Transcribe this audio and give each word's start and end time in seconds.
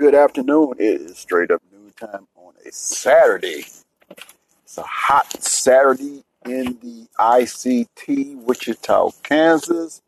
Good 0.00 0.14
afternoon. 0.14 0.72
It 0.78 1.02
is 1.02 1.18
straight 1.18 1.50
up 1.50 1.60
noon 1.70 1.92
time 1.94 2.26
on 2.34 2.54
a 2.64 2.72
Saturday. 2.72 3.66
It's 4.64 4.78
a 4.78 4.82
hot 4.82 5.30
Saturday 5.42 6.24
in 6.46 6.78
the 6.80 7.06
ICT, 7.18 8.36
Wichita, 8.36 9.10
Kansas. 9.22 10.00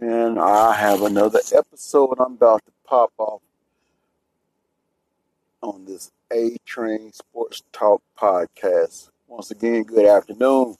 And 0.00 0.38
I 0.38 0.72
have 0.72 1.02
another 1.02 1.40
episode 1.54 2.16
I'm 2.18 2.36
about 2.36 2.64
to 2.64 2.72
pop 2.86 3.12
off 3.18 3.42
on 5.60 5.84
this 5.84 6.10
A 6.32 6.56
Train 6.64 7.12
Sports 7.12 7.62
Talk 7.70 8.00
podcast. 8.18 9.10
Once 9.26 9.50
again, 9.50 9.82
good 9.82 10.06
afternoon. 10.06 10.76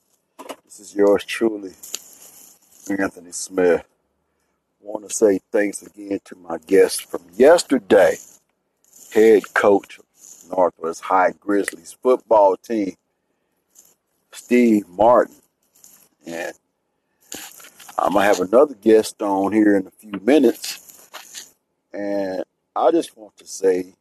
This 0.65 0.81
is 0.81 0.95
yours 0.95 1.23
truly, 1.23 1.75
Anthony 2.99 3.33
Smith. 3.33 3.85
Want 4.81 5.07
to 5.07 5.15
say 5.15 5.39
thanks 5.53 5.83
again 5.83 6.21
to 6.25 6.37
my 6.37 6.57
guest 6.67 7.05
from 7.05 7.21
yesterday, 7.37 8.17
head 9.13 9.43
coach 9.55 9.99
of 9.99 10.05
Northwest 10.51 11.03
High 11.03 11.33
Grizzlies 11.39 11.97
football 12.03 12.57
team, 12.57 12.95
Steve 14.33 14.89
Martin. 14.89 15.37
And 16.27 16.53
I'm 17.99 18.13
going 18.13 18.23
to 18.23 18.27
have 18.27 18.41
another 18.41 18.75
guest 18.75 19.21
on 19.23 19.53
here 19.53 19.77
in 19.77 19.87
a 19.87 19.91
few 19.91 20.21
minutes. 20.23 21.55
And 21.93 22.45
I 22.77 22.91
just 22.91 23.17
want 23.17 23.37
to 23.39 23.47
say, 23.47 23.95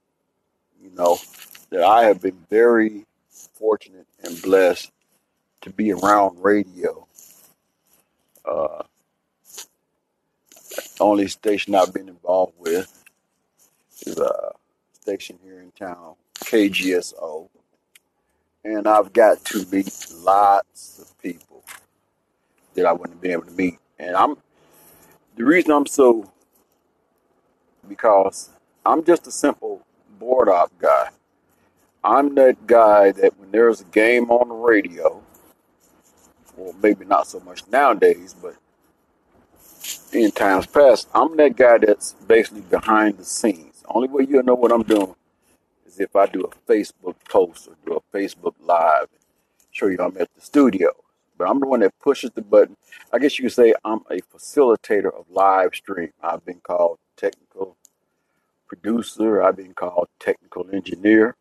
you 0.82 0.92
know, 0.94 1.18
that 1.70 1.84
I 1.84 2.04
have 2.04 2.22
been 2.22 2.46
very 2.50 3.06
fortunate 3.54 4.08
and 4.24 4.42
blessed 4.42 4.92
to 5.62 5.70
be 5.70 5.92
around 5.92 6.44
radio. 6.44 7.08
Uh, 8.46 8.84
only 11.00 11.28
station 11.28 11.76
I've 11.76 11.94
been 11.94 12.10
involved 12.10 12.54
with 12.58 13.04
is 14.06 14.18
a 14.18 14.52
station 15.08 15.40
here 15.42 15.62
in 15.62 15.72
town, 15.72 16.16
KGSO. 16.36 17.48
And 18.66 18.86
I've 18.86 19.14
got 19.14 19.46
to 19.46 19.66
meet 19.72 20.06
lots 20.14 21.00
of 21.00 21.22
people 21.22 21.64
that 22.74 22.86
I 22.86 22.92
wouldn't 22.92 23.14
have 23.14 23.22
been 23.22 23.32
able 23.32 23.44
to 23.44 23.52
meet. 23.52 23.80
And 23.98 24.18
I'm 24.18 24.36
the 25.38 25.46
reason 25.46 25.72
I'm 25.72 25.86
so 25.86 26.30
because 27.88 28.50
I'm 28.86 29.02
just 29.06 29.26
a 29.28 29.32
simple 29.32 29.82
board 30.20 30.50
op 30.50 30.78
guy. 30.78 31.08
I'm 32.04 32.36
that 32.36 32.68
guy 32.68 33.14
that 33.14 33.40
when 33.40 33.52
there's 33.52 33.80
a 33.80 33.86
game 33.86 34.30
on 34.30 34.50
the 34.50 34.56
radio, 34.56 35.24
well, 36.58 36.76
maybe 36.84 37.06
not 37.06 37.28
so 37.28 37.40
much 37.40 37.66
nowadays, 37.70 38.36
but 38.42 38.56
in 40.12 40.32
times 40.32 40.66
past, 40.68 41.08
I'm 41.16 41.38
that 41.38 41.56
guy 41.56 41.78
that's 41.78 42.12
basically 42.28 42.62
behind 42.62 43.20
the 43.20 43.26
scenes. 43.26 43.77
Only 43.88 44.10
way 44.10 44.26
you'll 44.30 44.44
know 44.44 44.56
what 44.56 44.72
I'm 44.72 44.84
doing 44.84 45.16
is 45.86 46.00
if 46.00 46.16
I 46.16 46.26
do 46.28 46.42
a 46.42 46.72
Facebook 46.72 47.16
post 47.30 47.68
or 47.68 47.76
do 47.86 47.98
a 47.98 48.18
Facebook 48.18 48.54
live 48.62 49.08
show 49.72 49.88
you 49.88 49.98
I'm 50.00 50.18
at 50.20 50.34
the 50.34 50.42
studio. 50.42 50.92
But 51.38 51.50
I'm 51.50 51.60
the 51.60 51.68
one 51.68 51.82
that 51.82 51.98
pushes 52.00 52.32
the 52.32 52.42
button. 52.42 52.76
I 53.14 53.20
guess 53.20 53.38
you 53.38 53.44
could 53.46 53.54
say 53.54 53.74
I'm 53.86 54.02
a 54.10 54.20
facilitator 54.36 55.14
of 55.14 55.26
live 55.30 55.76
stream. 55.76 56.12
I've 56.22 56.44
been 56.44 56.60
called 56.62 56.98
technical 57.16 57.78
producer. 58.68 59.44
I've 59.44 59.56
been 59.56 59.76
called 59.76 60.08
technical 60.20 60.68
engineer 60.74 61.36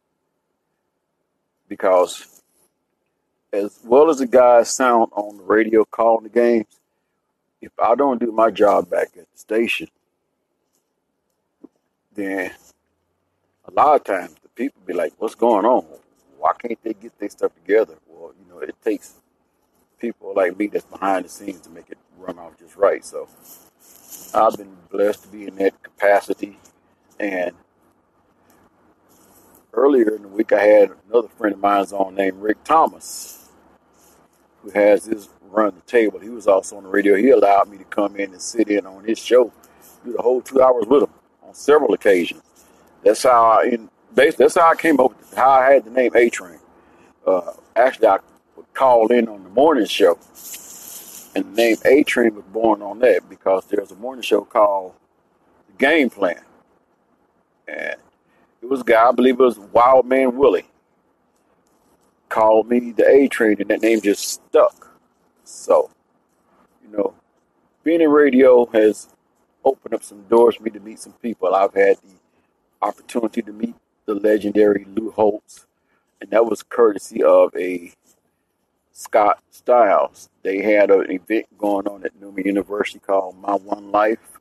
because 1.69 2.43
as 3.53 3.81
well 3.85 4.11
as 4.11 4.19
the 4.19 4.27
guys 4.27 4.71
sound 4.71 5.11
on 5.13 5.39
the 5.39 5.43
radio 5.43 5.85
calling 5.85 6.25
the 6.25 6.31
games, 6.31 6.81
if 7.63 7.73
I 7.79 7.95
don't 7.95 8.21
do 8.21 8.31
my 8.31 8.51
job 8.51 8.91
back 8.91 9.09
at 9.17 9.33
the 9.33 9.39
station, 9.39 9.89
then 12.17 12.53
a 13.67 13.71
lot 13.71 13.97
of 13.97 14.05
times 14.05 14.35
the 14.43 14.49
people 14.49 14.81
be 14.85 14.95
like, 14.95 15.13
"What's 15.19 15.35
going 15.35 15.67
on? 15.67 15.87
Why 16.39 16.53
can't 16.59 16.83
they 16.83 16.95
get 16.95 17.19
their 17.19 17.31
stuff 17.31 17.55
together?" 17.55 17.97
Well, 18.09 18.33
you 18.39 18.53
know, 18.53 18.61
it 18.61 18.75
takes 18.83 19.15
people 19.99 20.35
like 20.35 20.59
me 20.59 20.67
that's 20.67 20.85
behind 20.85 21.25
the 21.25 21.29
scenes 21.29 21.61
to 21.61 21.71
make 21.71 21.91
it 21.91 21.99
run 22.19 22.39
off 22.39 22.59
just 22.59 22.77
right. 22.77 23.05
So 23.05 23.29
I've 24.35 24.57
been 24.57 24.77
blessed 24.91 25.23
to 25.25 25.29
be 25.29 25.47
in 25.47 25.57
that 25.57 25.83
capacity. 25.83 26.59
And 27.19 27.55
earlier 29.73 30.15
in 30.17 30.23
the 30.23 30.29
week, 30.29 30.53
I 30.53 30.63
had 30.63 30.93
another 31.09 31.29
friend 31.29 31.55
of 31.55 31.61
mine's 31.61 31.93
on 31.93 32.15
named 32.15 32.43
Rick 32.43 32.65
Thomas, 32.65 33.51
who 34.63 34.71
has 34.71 35.07
his 35.07 35.29
run 35.51 35.75
the 35.75 35.81
table. 35.83 36.19
He 36.19 36.29
was 36.29 36.47
also 36.47 36.77
on 36.77 36.83
the 36.85 36.89
radio. 36.89 37.17
He 37.17 37.31
allowed 37.31 37.69
me 37.69 37.79
to 37.79 37.85
come 37.85 38.17
in 38.17 38.33
and 38.33 38.43
sit 38.43 38.69
in 38.69 38.87
on 38.87 39.05
his 39.05 39.19
show, 39.19 39.53
do 40.05 40.13
the 40.13 40.23
whole 40.23 40.43
two 40.43 40.63
hours 40.63 40.87
with 40.87 41.05
him 41.05 41.11
on 41.47 41.55
several 41.55 41.95
occasions. 41.95 42.43
That's 43.03 43.23
how 43.23 43.61
I, 43.61 43.65
in 43.65 43.89
that's 44.15 44.55
how 44.55 44.71
I 44.71 44.75
came 44.75 44.99
up 44.99 45.17
with 45.17 45.35
how 45.35 45.51
I 45.51 45.73
had 45.73 45.85
the 45.85 45.91
name 45.91 46.13
A 46.17 46.31
Train. 46.31 46.59
Uh, 47.27 47.53
actually, 47.75 48.09
I 48.09 48.19
would 48.57 48.73
call 48.73 49.13
in 49.13 49.29
on 49.29 49.43
the 49.43 49.51
morning 49.51 49.87
show, 49.87 50.19
and 51.35 51.45
the 51.45 51.55
name 51.55 51.77
A 51.85 52.03
Train 52.03 52.35
was 52.35 52.45
born 52.45 52.83
on 52.83 52.99
that 53.01 53.29
because 53.29 53.67
there's 53.67 53.91
a 53.91 53.97
morning 53.97 54.23
show 54.23 54.43
called 54.43 54.95
The 55.69 55.85
Game 55.85 56.09
Plan, 56.09 56.41
and 57.69 57.97
it 58.63 58.69
was 58.69 58.81
a 58.81 58.85
guy, 58.85 59.09
I 59.09 59.13
believe 59.13 59.39
it 59.39 59.43
was 59.43 59.59
Wild 59.59 60.07
Man 60.07 60.37
Willie, 60.37 60.67
called 62.29 62.69
me 62.69 62.93
the 62.93 63.07
A 63.07 63.29
Train, 63.29 63.57
and 63.61 63.69
that 63.71 63.83
name 63.83 64.01
just 64.01 64.27
stuck. 64.29 64.89
So, 65.45 65.91
you 66.83 66.97
know, 66.97 67.15
being 67.85 68.01
in 68.01 68.11
radio 68.11 68.67
has 68.67 69.09
opened 69.67 69.95
up 69.95 70.05
some 70.05 70.23
doors 70.23 70.57
for 70.57 70.63
me 70.63 70.71
to 70.71 70.81
meet 70.81 71.01
some 71.01 71.13
people. 71.15 71.55
I've 71.55 71.75
had 71.75 71.97
the 71.99 72.15
opportunity 72.81 73.43
to 73.43 73.53
meet 73.53 73.75
the 74.07 74.15
legendary 74.15 74.87
Lou 74.95 75.11
Holtz, 75.11 75.67
and 76.21 76.31
that 76.31 76.47
was 76.47 76.63
courtesy 76.63 77.23
of 77.23 77.55
a 77.57 77.93
Scott 78.93 79.43
Styles. 79.51 80.31
They 80.43 80.63
had 80.63 80.91
an 80.91 81.11
event 81.11 81.47
going 81.59 81.87
on 81.87 82.05
at 82.05 82.19
Newman 82.21 82.47
University 82.47 83.01
called 83.01 83.37
My 83.39 83.55
One 83.55 83.91
Life, 83.91 84.41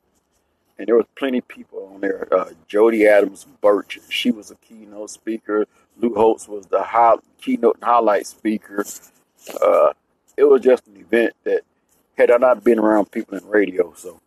and 0.78 0.86
there 0.86 0.96
was 0.96 1.06
plenty 1.18 1.38
of 1.38 1.48
people 1.48 1.90
on 1.92 2.00
there. 2.00 2.28
Uh, 2.32 2.50
Jody 2.68 3.06
Adams 3.06 3.46
Birch, 3.60 3.98
she 4.08 4.30
was 4.30 4.50
a 4.50 4.54
keynote 4.56 5.10
speaker. 5.10 5.66
Lou 5.98 6.14
Holtz 6.14 6.46
was 6.46 6.66
the 6.66 6.82
high, 6.82 7.16
keynote 7.40 7.76
and 7.76 7.84
highlight 7.84 8.26
speaker. 8.26 8.84
Uh, 9.60 9.92
it 10.36 10.44
was 10.44 10.60
just 10.60 10.86
an 10.86 10.96
event 10.96 11.34
that 11.44 11.62
had 12.16 12.30
I 12.30 12.36
not 12.36 12.62
been 12.62 12.78
around 12.78 13.10
people 13.10 13.36
in 13.36 13.46
radio. 13.46 13.92
So 13.94 14.20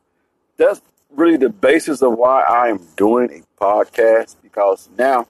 that's 0.59 0.81
really 1.09 1.37
the 1.37 1.49
basis 1.49 2.01
of 2.01 2.17
why 2.17 2.41
I 2.41 2.67
am 2.67 2.85
doing 2.95 3.43
a 3.59 3.63
podcast 3.63 4.35
because 4.43 4.89
now, 4.97 5.27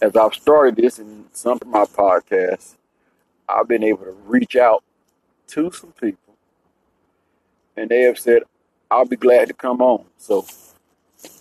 as 0.00 0.16
I've 0.16 0.34
started 0.34 0.74
this 0.74 0.98
in 0.98 1.26
some 1.32 1.58
of 1.60 1.68
my 1.68 1.84
podcasts, 1.84 2.76
I've 3.48 3.68
been 3.68 3.84
able 3.84 4.04
to 4.06 4.16
reach 4.26 4.56
out 4.56 4.82
to 5.48 5.70
some 5.70 5.92
people 5.92 6.34
and 7.76 7.90
they 7.90 8.02
have 8.02 8.18
said, 8.18 8.42
I'll 8.90 9.04
be 9.04 9.16
glad 9.16 9.48
to 9.48 9.54
come 9.54 9.80
on. 9.80 10.06
So 10.16 10.46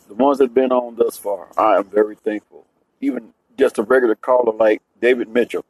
the 0.08 0.14
ones 0.14 0.38
that 0.38 0.46
have 0.46 0.54
been 0.54 0.72
on 0.72 0.96
thus 0.96 1.18
far, 1.18 1.48
I 1.58 1.78
am 1.78 1.86
very 1.86 2.16
thankful. 2.16 2.66
Even 3.00 3.34
just 3.58 3.80
a 3.80 3.84
regular 3.84 4.16
caller 4.16 4.54
like 4.54 4.82
David 5.02 5.30
Mitchell, 5.30 5.66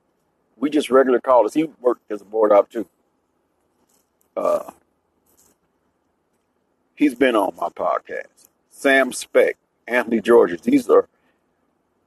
we 0.58 0.70
just 0.70 0.90
regular 0.90 1.20
callers. 1.20 1.53
He 1.53 1.70
worked 1.80 2.12
as 2.12 2.22
a 2.22 2.26
board 2.26 2.52
op 2.52 2.70
too. 2.70 2.88
Uh, 4.36 4.72
he's 6.96 7.16
been 7.16 7.35
on 7.35 7.56
my 7.56 7.69
podcast. 7.69 8.47
Sam 8.69 9.12
Speck, 9.12 9.57
Anthony 9.88 10.22
Georges. 10.22 10.62
These 10.62 10.90
are 10.90 11.07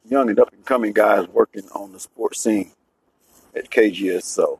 young 0.08 0.28
and 0.28 0.38
up 0.38 0.52
and 0.52 0.64
coming 0.64 0.92
guys 0.92 1.28
working 1.28 1.68
on 1.74 1.92
the 1.92 2.00
sports 2.00 2.40
scene 2.40 2.72
at 3.54 3.70
KGSO. 3.70 4.58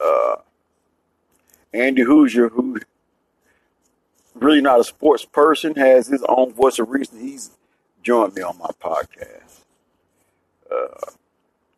Uh, 0.00 0.36
Andy 1.72 2.02
Hoosier, 2.02 2.48
who 2.48 2.78
really 4.34 4.60
not 4.60 4.80
a 4.80 4.84
sports 4.84 5.24
person, 5.24 5.74
has 5.76 6.08
his 6.08 6.24
own 6.28 6.52
voice 6.52 6.78
of 6.78 6.90
reason. 6.90 7.20
He's 7.20 7.50
joined 8.02 8.34
me 8.34 8.42
on 8.42 8.58
my 8.58 8.70
podcast. 8.80 9.60
Uh, 10.70 11.12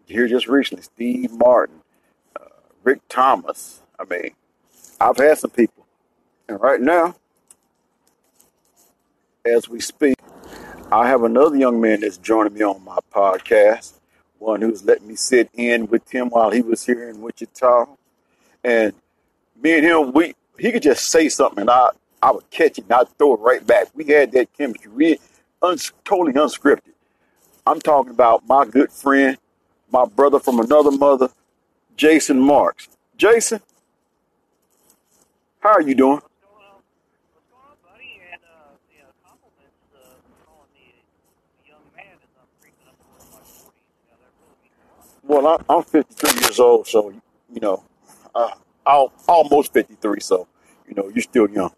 here 0.06 0.28
just 0.28 0.48
recently, 0.48 0.82
Steve 0.82 1.32
Martin, 1.32 1.80
uh, 2.40 2.48
Rick 2.84 3.00
Thomas. 3.08 3.80
I 3.98 4.04
mean, 4.04 4.30
I've 5.00 5.16
had 5.16 5.38
some 5.38 5.50
people. 5.50 5.86
And 6.48 6.60
right 6.60 6.80
now, 6.80 7.16
as 9.46 9.68
we 9.68 9.80
speak, 9.80 10.16
I 10.90 11.08
have 11.08 11.22
another 11.22 11.56
young 11.56 11.80
man 11.80 12.00
that's 12.00 12.18
joining 12.18 12.54
me 12.54 12.62
on 12.62 12.84
my 12.84 12.98
podcast, 13.12 13.94
one 14.38 14.60
who's 14.62 14.84
let 14.84 15.02
me 15.02 15.16
sit 15.16 15.50
in 15.54 15.86
with 15.86 16.08
him 16.10 16.28
while 16.30 16.50
he 16.50 16.62
was 16.62 16.84
here 16.84 17.08
in 17.08 17.20
Wichita. 17.20 17.86
And 18.64 18.92
me 19.62 19.76
and 19.78 19.84
him, 19.86 20.12
we 20.12 20.34
he 20.58 20.72
could 20.72 20.82
just 20.82 21.10
say 21.10 21.28
something 21.28 21.60
and 21.60 21.70
I, 21.70 21.88
I 22.22 22.32
would 22.32 22.48
catch 22.50 22.78
it 22.78 22.84
and 22.84 22.92
I'd 22.92 23.08
throw 23.18 23.34
it 23.34 23.40
right 23.40 23.66
back. 23.66 23.88
We 23.94 24.04
had 24.06 24.32
that 24.32 24.52
chemistry. 24.56 24.90
We 24.90 25.18
uns- 25.62 25.92
totally 26.04 26.32
unscripted. 26.32 26.92
I'm 27.66 27.80
talking 27.80 28.12
about 28.12 28.46
my 28.46 28.64
good 28.64 28.92
friend, 28.92 29.36
my 29.90 30.04
brother 30.04 30.38
from 30.38 30.60
another 30.60 30.90
mother, 30.90 31.30
Jason 31.96 32.40
Marks. 32.40 32.88
Jason, 33.16 33.60
how 35.60 35.70
are 35.70 35.82
you 35.82 35.94
doing? 35.94 36.20
What's 36.20 36.44
going 36.44 36.64
on? 36.64 36.82
What's 37.34 37.48
going 37.50 37.62
on, 37.70 37.76
buddy? 37.82 38.20
And 38.32 38.40
uh, 38.44 38.76
yeah, 38.92 39.10
compliments 39.24 39.82
uh, 39.94 40.20
for 40.22 40.46
calling 40.46 40.70
me 40.74 40.94
Well, 45.26 45.46
I, 45.48 45.58
I'm 45.72 45.82
53 45.84 46.40
years 46.42 46.60
old, 46.60 46.86
so 46.88 47.10
you 47.10 47.60
know, 47.60 47.84
uh, 48.34 48.52
I'm 48.86 49.08
almost 49.28 49.72
53. 49.72 50.20
So 50.20 50.48
you 50.88 50.94
know, 50.94 51.08
you're 51.14 51.22
still 51.22 51.48
young. 51.50 51.72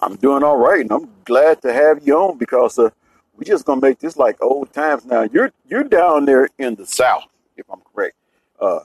I'm 0.00 0.16
doing 0.16 0.42
all 0.44 0.56
right, 0.58 0.80
and 0.80 0.92
I'm 0.92 1.10
glad 1.24 1.62
to 1.62 1.72
have 1.72 2.06
you 2.06 2.16
on 2.16 2.38
because 2.38 2.78
uh, 2.78 2.90
we 3.36 3.44
just 3.44 3.64
gonna 3.64 3.80
make 3.80 3.98
this 4.00 4.16
like 4.16 4.42
old 4.42 4.72
times. 4.72 5.04
Now 5.06 5.22
you're 5.22 5.52
you're 5.68 5.84
down 5.84 6.24
there 6.26 6.48
in 6.58 6.76
the 6.76 6.86
South, 6.86 7.26
if 7.56 7.66
I'm 7.70 7.80
correct. 7.94 8.16
Uh, 8.60 8.80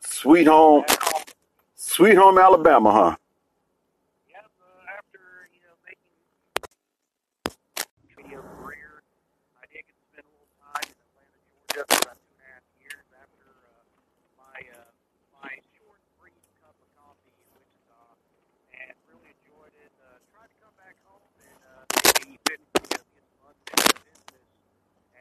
sweet 0.00 0.46
home. 0.48 0.84
sweet 1.76 2.16
home, 2.16 2.38
Alabama, 2.38 2.92
huh? 2.92 3.16
Yep. 4.30 4.46
Uh, 4.60 4.96
after 4.98 5.20
you 5.54 5.60
know 5.66 5.74
making 5.86 6.12
video 8.16 8.40
career, 8.62 9.02
I 9.62 9.66
did 9.72 9.82
get 9.86 9.96
to 9.96 10.04
spend 10.12 10.24
a 10.26 10.32
little 10.32 10.52
time 10.60 10.86
in 10.86 10.96
Atlanta, 10.98 11.38
Georgia, 11.50 11.84
for 11.88 11.98
about 12.04 12.18
two 12.22 12.32
and 12.36 12.44
a 12.44 12.50
half 12.54 12.64
years 12.82 13.06
after 13.18 13.46
uh, 13.48 13.84
my 14.38 14.58
uh, 14.76 14.90
my 15.42 15.52
short 15.78 16.00
brief 16.20 16.42
cup 16.62 16.74
of 16.78 16.88
coffee 16.98 17.32
in 17.34 17.46
Wichita, 17.54 18.00
and 18.76 18.94
really 19.10 19.30
enjoyed 19.32 19.74
it. 19.82 19.92
Uh, 20.02 20.18
tried 20.34 20.50
to 20.52 20.58
come 20.62 20.76
back 20.78 20.96
home 21.06 21.24
and 21.44 21.60
uh, 21.66 21.82
maybe 22.06 22.38
even 22.38 22.58
you 22.58 22.90
know, 22.94 23.04
get 23.14 23.24
some 23.28 23.42
unfinished 23.48 24.02
business 24.04 24.48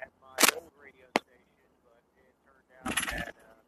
at 0.01 0.09
my 0.23 0.37
old 0.57 0.71
radio 0.81 1.07
station, 1.21 1.67
but 1.85 2.01
it 2.19 2.33
turned 2.45 2.71
out 2.81 2.93
that 3.13 3.33
uh, 3.35 3.59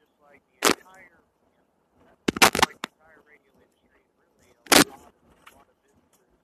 just 0.00 0.14
like 0.22 0.42
the 0.54 0.58
entire 0.78 1.18
you 1.18 2.02
know, 2.04 2.14
just 2.40 2.56
like 2.66 2.78
the 2.82 2.90
entire 2.94 3.20
radio 3.26 3.52
industry, 3.58 4.00
really 4.18 4.50
a 4.52 4.90
lot 4.90 5.02
of 5.08 5.14
a 5.14 5.50
lot 5.56 5.66
of 5.68 5.76
businesses 5.86 6.38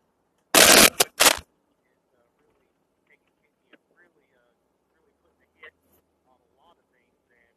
is 0.54 2.08
uh, 2.14 2.26
really 2.40 2.66
taking 3.08 3.34
you 3.42 3.50
know, 3.74 3.80
really 3.98 4.26
uh, 4.34 4.52
really 4.96 5.14
putting 5.22 5.42
a 5.44 5.50
hit 5.60 5.74
on 6.30 6.38
a 6.38 6.50
lot 6.60 6.74
of 6.78 6.84
things. 6.94 7.14
And 7.30 7.54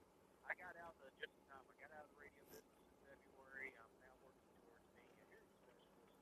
I 0.50 0.54
got 0.58 0.74
out 0.82 0.96
uh, 1.02 1.10
just 1.22 1.32
in 1.34 1.44
time. 1.52 1.64
I 1.66 1.76
got 1.82 1.92
out 1.96 2.06
of 2.08 2.12
the 2.14 2.20
radio 2.22 2.44
business 2.52 2.78
in 2.82 2.92
February. 3.06 3.70
I'm 3.78 3.94
now 4.04 4.16
working 4.26 4.48
towards 4.62 4.84
being 4.98 5.14
a 5.14 5.26
hearing 5.32 5.52
specialist 5.64 6.18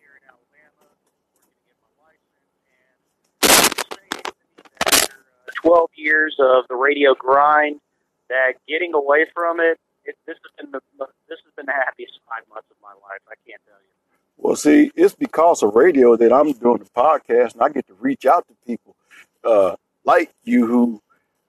here 0.00 0.14
in 0.18 0.22
Alabama, 0.26 0.86
working 1.06 1.54
to 1.56 1.62
get 1.68 1.76
my 1.80 1.92
license. 2.02 2.50
And 2.66 2.98
I 3.46 3.58
would 3.62 3.88
say, 3.94 4.06
Anthony, 4.12 4.56
that 4.58 4.86
after 4.90 5.18
uh, 5.22 5.61
12 5.72 5.90
years 5.96 6.36
of 6.38 6.68
the 6.68 6.74
radio 6.74 7.14
grind, 7.14 7.80
that 8.28 8.52
getting 8.68 8.92
away 8.92 9.24
from 9.32 9.58
it, 9.58 9.78
it 10.04 10.16
this 10.26 10.36
has 10.42 10.52
been 10.60 10.70
the 10.70 10.80
this 11.28 11.38
has 11.44 11.52
been 11.56 11.64
the 11.64 11.72
happiest 11.72 12.20
five 12.28 12.46
months 12.52 12.68
of 12.70 12.76
my 12.82 12.90
life. 12.90 13.20
I 13.26 13.34
can't 13.48 13.60
tell 13.66 13.78
you. 13.80 13.92
Well, 14.36 14.56
see, 14.56 14.90
it's 14.94 15.14
because 15.14 15.62
of 15.62 15.74
radio 15.74 16.14
that 16.16 16.30
I'm 16.30 16.52
doing 16.52 16.78
the 16.78 16.90
podcast, 16.94 17.54
and 17.54 17.62
I 17.62 17.70
get 17.70 17.86
to 17.86 17.94
reach 17.94 18.26
out 18.26 18.46
to 18.48 18.54
people 18.66 18.96
uh, 19.44 19.76
like 20.04 20.34
you 20.44 20.66
who 20.66 21.02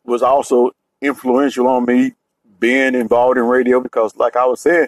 was 0.06 0.22
also 0.22 0.72
influential 1.02 1.68
on 1.68 1.86
me 1.86 2.14
being 2.60 2.96
involved 2.96 3.38
in 3.38 3.44
radio. 3.44 3.82
Because, 3.82 4.16
like 4.16 4.38
I 4.38 4.46
was 4.46 4.62
saying, 4.62 4.88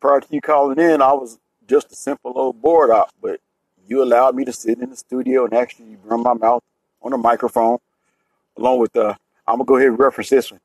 prior 0.00 0.20
to 0.20 0.26
you 0.30 0.40
calling 0.40 0.78
in, 0.78 1.02
I 1.02 1.14
was 1.14 1.40
just 1.66 1.90
a 1.90 1.96
simple 1.96 2.32
old 2.36 2.62
board 2.62 2.90
op, 2.90 3.10
but 3.20 3.40
you 3.88 4.04
allowed 4.04 4.36
me 4.36 4.44
to 4.44 4.52
sit 4.52 4.78
in 4.78 4.90
the 4.90 4.96
studio 4.96 5.46
and 5.46 5.54
actually 5.54 5.96
run 6.04 6.22
my 6.22 6.34
mouth 6.34 6.62
on 7.02 7.12
a 7.12 7.18
microphone, 7.18 7.78
along 8.58 8.80
with 8.80 8.96
uh, 8.96 9.14
I'm 9.46 9.56
gonna 9.56 9.64
go 9.64 9.76
ahead 9.76 9.88
and 9.88 9.98
reference 9.98 10.30
this 10.30 10.50
one. 10.50 10.60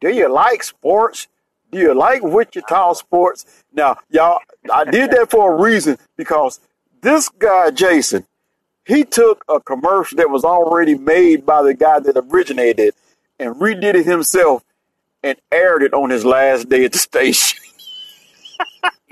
Do 0.00 0.10
you 0.10 0.28
like 0.32 0.62
sports? 0.62 1.28
Do 1.70 1.78
you 1.78 1.94
like 1.94 2.22
Wichita 2.22 2.92
sports? 2.94 3.64
Now, 3.72 3.98
y'all, 4.10 4.38
I 4.72 4.84
did 4.84 5.10
that 5.12 5.30
for 5.30 5.54
a 5.54 5.60
reason 5.60 5.98
because 6.16 6.60
this 7.00 7.28
guy, 7.28 7.70
Jason, 7.70 8.26
he 8.84 9.04
took 9.04 9.44
a 9.48 9.60
commercial 9.60 10.16
that 10.16 10.30
was 10.30 10.44
already 10.44 10.96
made 10.96 11.44
by 11.44 11.62
the 11.62 11.74
guy 11.74 11.98
that 11.98 12.16
originated 12.16 12.80
it 12.80 12.94
and 13.38 13.56
redid 13.56 13.94
it 13.94 14.06
himself 14.06 14.62
and 15.22 15.38
aired 15.50 15.82
it 15.82 15.92
on 15.92 16.10
his 16.10 16.24
last 16.24 16.68
day 16.68 16.84
at 16.84 16.92
the 16.92 16.98
station. 16.98 17.58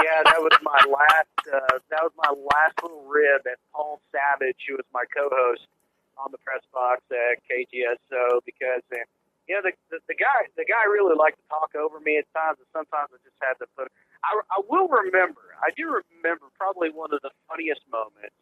Yeah, 0.03 0.23
that 0.25 0.39
was 0.39 0.53
my 0.63 0.79
last. 0.93 1.49
Uh, 1.49 1.79
that 1.91 2.03
was 2.03 2.13
my 2.17 2.29
last 2.29 2.75
little 2.83 3.05
rib 3.05 3.41
at 3.47 3.59
Paul 3.73 4.01
Savage, 4.13 4.57
who 4.69 4.77
was 4.77 4.85
my 4.93 5.05
co-host 5.17 5.67
on 6.25 6.32
the 6.32 6.41
press 6.41 6.65
box 6.73 7.05
at 7.12 7.44
KGSO, 7.44 8.41
because 8.49 8.81
uh, 8.88 9.05
you 9.44 9.55
know 9.55 9.62
the, 9.62 9.76
the 9.93 10.00
the 10.09 10.17
guy 10.17 10.49
the 10.56 10.65
guy 10.65 10.88
really 10.88 11.12
liked 11.12 11.37
to 11.37 11.47
talk 11.53 11.76
over 11.76 12.00
me 12.00 12.17
at 12.17 12.25
times, 12.32 12.56
and 12.56 12.69
sometimes 12.73 13.12
I 13.12 13.21
just 13.21 13.37
had 13.44 13.61
to 13.61 13.69
put. 13.76 13.93
I, 14.25 14.41
I 14.49 14.65
will 14.65 14.88
remember. 14.88 15.53
I 15.61 15.69
do 15.76 15.93
remember 15.93 16.49
probably 16.56 16.88
one 16.88 17.12
of 17.12 17.21
the 17.21 17.31
funniest 17.44 17.85
moments, 17.93 18.37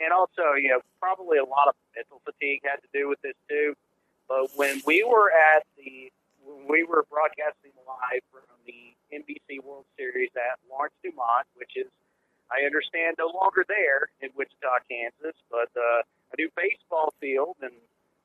and 0.00 0.10
also 0.10 0.56
you 0.56 0.72
know 0.72 0.80
probably 0.96 1.36
a 1.36 1.44
lot 1.44 1.68
of 1.68 1.76
mental 1.92 2.24
fatigue 2.24 2.64
had 2.64 2.80
to 2.80 2.90
do 2.96 3.12
with 3.12 3.20
this 3.20 3.36
too. 3.44 3.76
But 4.26 4.56
when 4.56 4.80
we 4.88 5.04
were 5.04 5.28
at 5.28 5.68
the 5.76 6.08
when 6.42 6.66
we 6.66 6.82
were 6.82 7.04
broadcasting 7.06 7.70
live 7.86 8.24
from 8.32 8.48
the 8.66 8.94
NBC 9.12 9.62
World 9.62 9.84
Series 9.96 10.30
at 10.34 10.58
Lawrence 10.70 10.94
Dumont, 11.04 11.46
which 11.54 11.76
is, 11.76 11.86
I 12.52 12.68
understand, 12.68 13.16
no 13.18 13.32
longer 13.32 13.64
there 13.66 14.12
in 14.20 14.28
Wichita, 14.36 14.84
Kansas, 14.84 15.36
but 15.48 15.72
uh, 15.72 16.04
a 16.04 16.34
new 16.36 16.52
baseball 16.52 17.14
field 17.20 17.56
and 17.64 17.72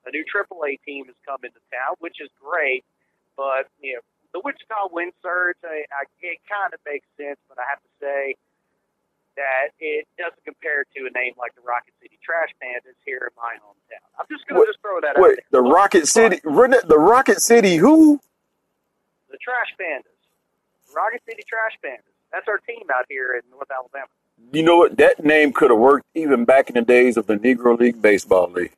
a 0.04 0.10
new 0.12 0.24
AAA 0.28 0.84
team 0.84 1.08
has 1.08 1.16
come 1.24 1.40
into 1.42 1.60
town, 1.72 1.96
which 1.98 2.20
is 2.20 2.28
great. 2.36 2.84
But 3.36 3.72
you 3.80 3.96
know, 3.96 4.04
the 4.36 4.40
Wichita 4.44 4.92
wind 4.92 5.12
surge, 5.22 5.56
I, 5.64 5.88
I, 5.88 6.04
it 6.20 6.38
kind 6.44 6.74
of 6.74 6.80
makes 6.84 7.08
sense, 7.16 7.40
but 7.48 7.56
I 7.56 7.64
have 7.68 7.80
to 7.80 7.92
say 8.00 8.36
that 9.38 9.70
it 9.78 10.04
doesn't 10.18 10.42
compare 10.44 10.82
to 10.82 11.00
a 11.06 11.12
name 11.14 11.32
like 11.38 11.54
the 11.54 11.62
Rocket 11.62 11.94
City 12.02 12.18
Trash 12.20 12.50
Pandas 12.58 12.98
here 13.06 13.30
in 13.30 13.34
my 13.38 13.54
hometown. 13.62 14.02
I'm 14.18 14.26
just 14.26 14.44
going 14.50 14.60
to 14.60 14.66
just 14.66 14.82
throw 14.82 15.00
that 15.00 15.14
out 15.16 15.22
wait, 15.22 15.38
there. 15.48 15.62
the 15.62 15.64
Rocket 15.64 16.10
City, 16.10 16.42
the 16.42 16.98
Rocket 16.98 17.40
City, 17.40 17.76
who? 17.76 18.20
The 19.30 19.38
Trash 19.38 19.70
Pandas. 19.78 20.18
Rocket 20.90 21.22
City 21.24 21.46
Trash 21.46 21.78
Pandas. 21.78 22.17
That's 22.32 22.46
our 22.48 22.58
team 22.58 22.86
out 22.94 23.06
here 23.08 23.34
in 23.34 23.50
North 23.50 23.70
Alabama. 23.70 24.08
You 24.52 24.62
know 24.62 24.76
what? 24.76 24.96
That 24.96 25.24
name 25.24 25.52
could 25.52 25.70
have 25.70 25.80
worked 25.80 26.06
even 26.14 26.44
back 26.44 26.68
in 26.68 26.74
the 26.74 26.82
days 26.82 27.16
of 27.16 27.26
the 27.26 27.36
Negro 27.36 27.78
League 27.78 28.00
Baseball 28.00 28.50
League. 28.50 28.72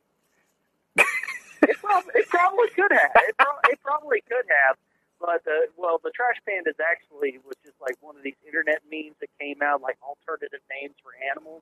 It 1.61 1.77
probably, 1.77 2.11
it 2.15 2.27
probably 2.29 2.69
could 2.69 2.91
have. 2.91 3.11
It, 3.15 3.37
pro- 3.37 3.69
it 3.69 3.79
probably 3.83 4.21
could 4.27 4.45
have. 4.49 4.77
But 5.21 5.45
uh, 5.45 5.69
well, 5.77 6.01
the 6.01 6.09
Trash 6.09 6.41
Pandas 6.41 6.81
actually 6.81 7.37
was 7.45 7.53
just 7.63 7.77
like 7.77 7.93
one 8.01 8.17
of 8.17 8.23
these 8.23 8.39
internet 8.41 8.81
memes 8.89 9.13
that 9.21 9.29
came 9.39 9.61
out, 9.61 9.81
like 9.81 9.97
alternative 10.01 10.65
names 10.73 10.97
for 11.05 11.13
animals, 11.21 11.61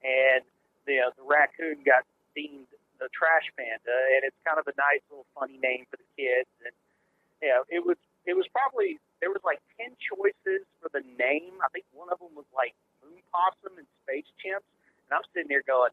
and 0.00 0.40
the 0.88 1.04
uh, 1.04 1.12
the 1.20 1.22
raccoon 1.28 1.84
got 1.84 2.08
deemed 2.32 2.64
the 2.96 3.12
Trash 3.12 3.52
Panda, 3.60 3.92
and 4.16 4.24
it's 4.24 4.40
kind 4.48 4.56
of 4.56 4.64
a 4.64 4.72
nice 4.80 5.04
little 5.12 5.28
funny 5.36 5.60
name 5.60 5.84
for 5.92 6.00
the 6.00 6.08
kids. 6.16 6.48
And 6.64 6.72
you 7.44 7.48
know, 7.52 7.68
it 7.68 7.84
was 7.84 8.00
it 8.24 8.32
was 8.32 8.48
probably 8.48 8.96
there 9.20 9.30
was 9.30 9.42
like 9.44 9.60
ten 9.78 9.94
choices 10.00 10.66
for 10.82 10.90
the 10.90 11.02
name. 11.18 11.58
I 11.62 11.68
think 11.70 11.86
one 11.92 12.10
of 12.10 12.18
them 12.18 12.34
was 12.34 12.48
like 12.54 12.74
Moon 13.02 13.20
Possum 13.30 13.78
and 13.78 13.88
Space 14.04 14.28
Chimps, 14.40 14.66
and 15.06 15.10
I'm 15.12 15.24
sitting 15.34 15.48
there 15.50 15.64
going, 15.66 15.92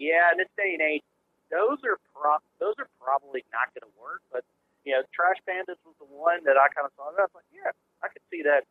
yeah, 0.00 0.32
in 0.32 0.40
this 0.40 0.50
day 0.56 0.74
and 0.74 0.82
age, 0.82 1.04
those 1.52 1.82
are 1.84 1.98
pro- 2.14 2.44
those 2.58 2.74
are 2.80 2.88
probably 3.02 3.44
not 3.52 3.70
going 3.76 3.84
to 3.84 3.94
work. 4.00 4.22
But 4.32 4.44
you 4.84 4.96
know, 4.96 5.02
Trash 5.12 5.38
Pandas 5.44 5.78
was 5.84 5.96
the 6.00 6.08
one 6.08 6.42
that 6.48 6.56
I 6.56 6.72
kind 6.72 6.88
of 6.88 6.92
thought. 6.96 7.14
I 7.18 7.28
was 7.28 7.36
like, 7.36 7.50
yeah, 7.52 7.74
I 8.00 8.08
could 8.08 8.24
see 8.32 8.42
that. 8.46 8.64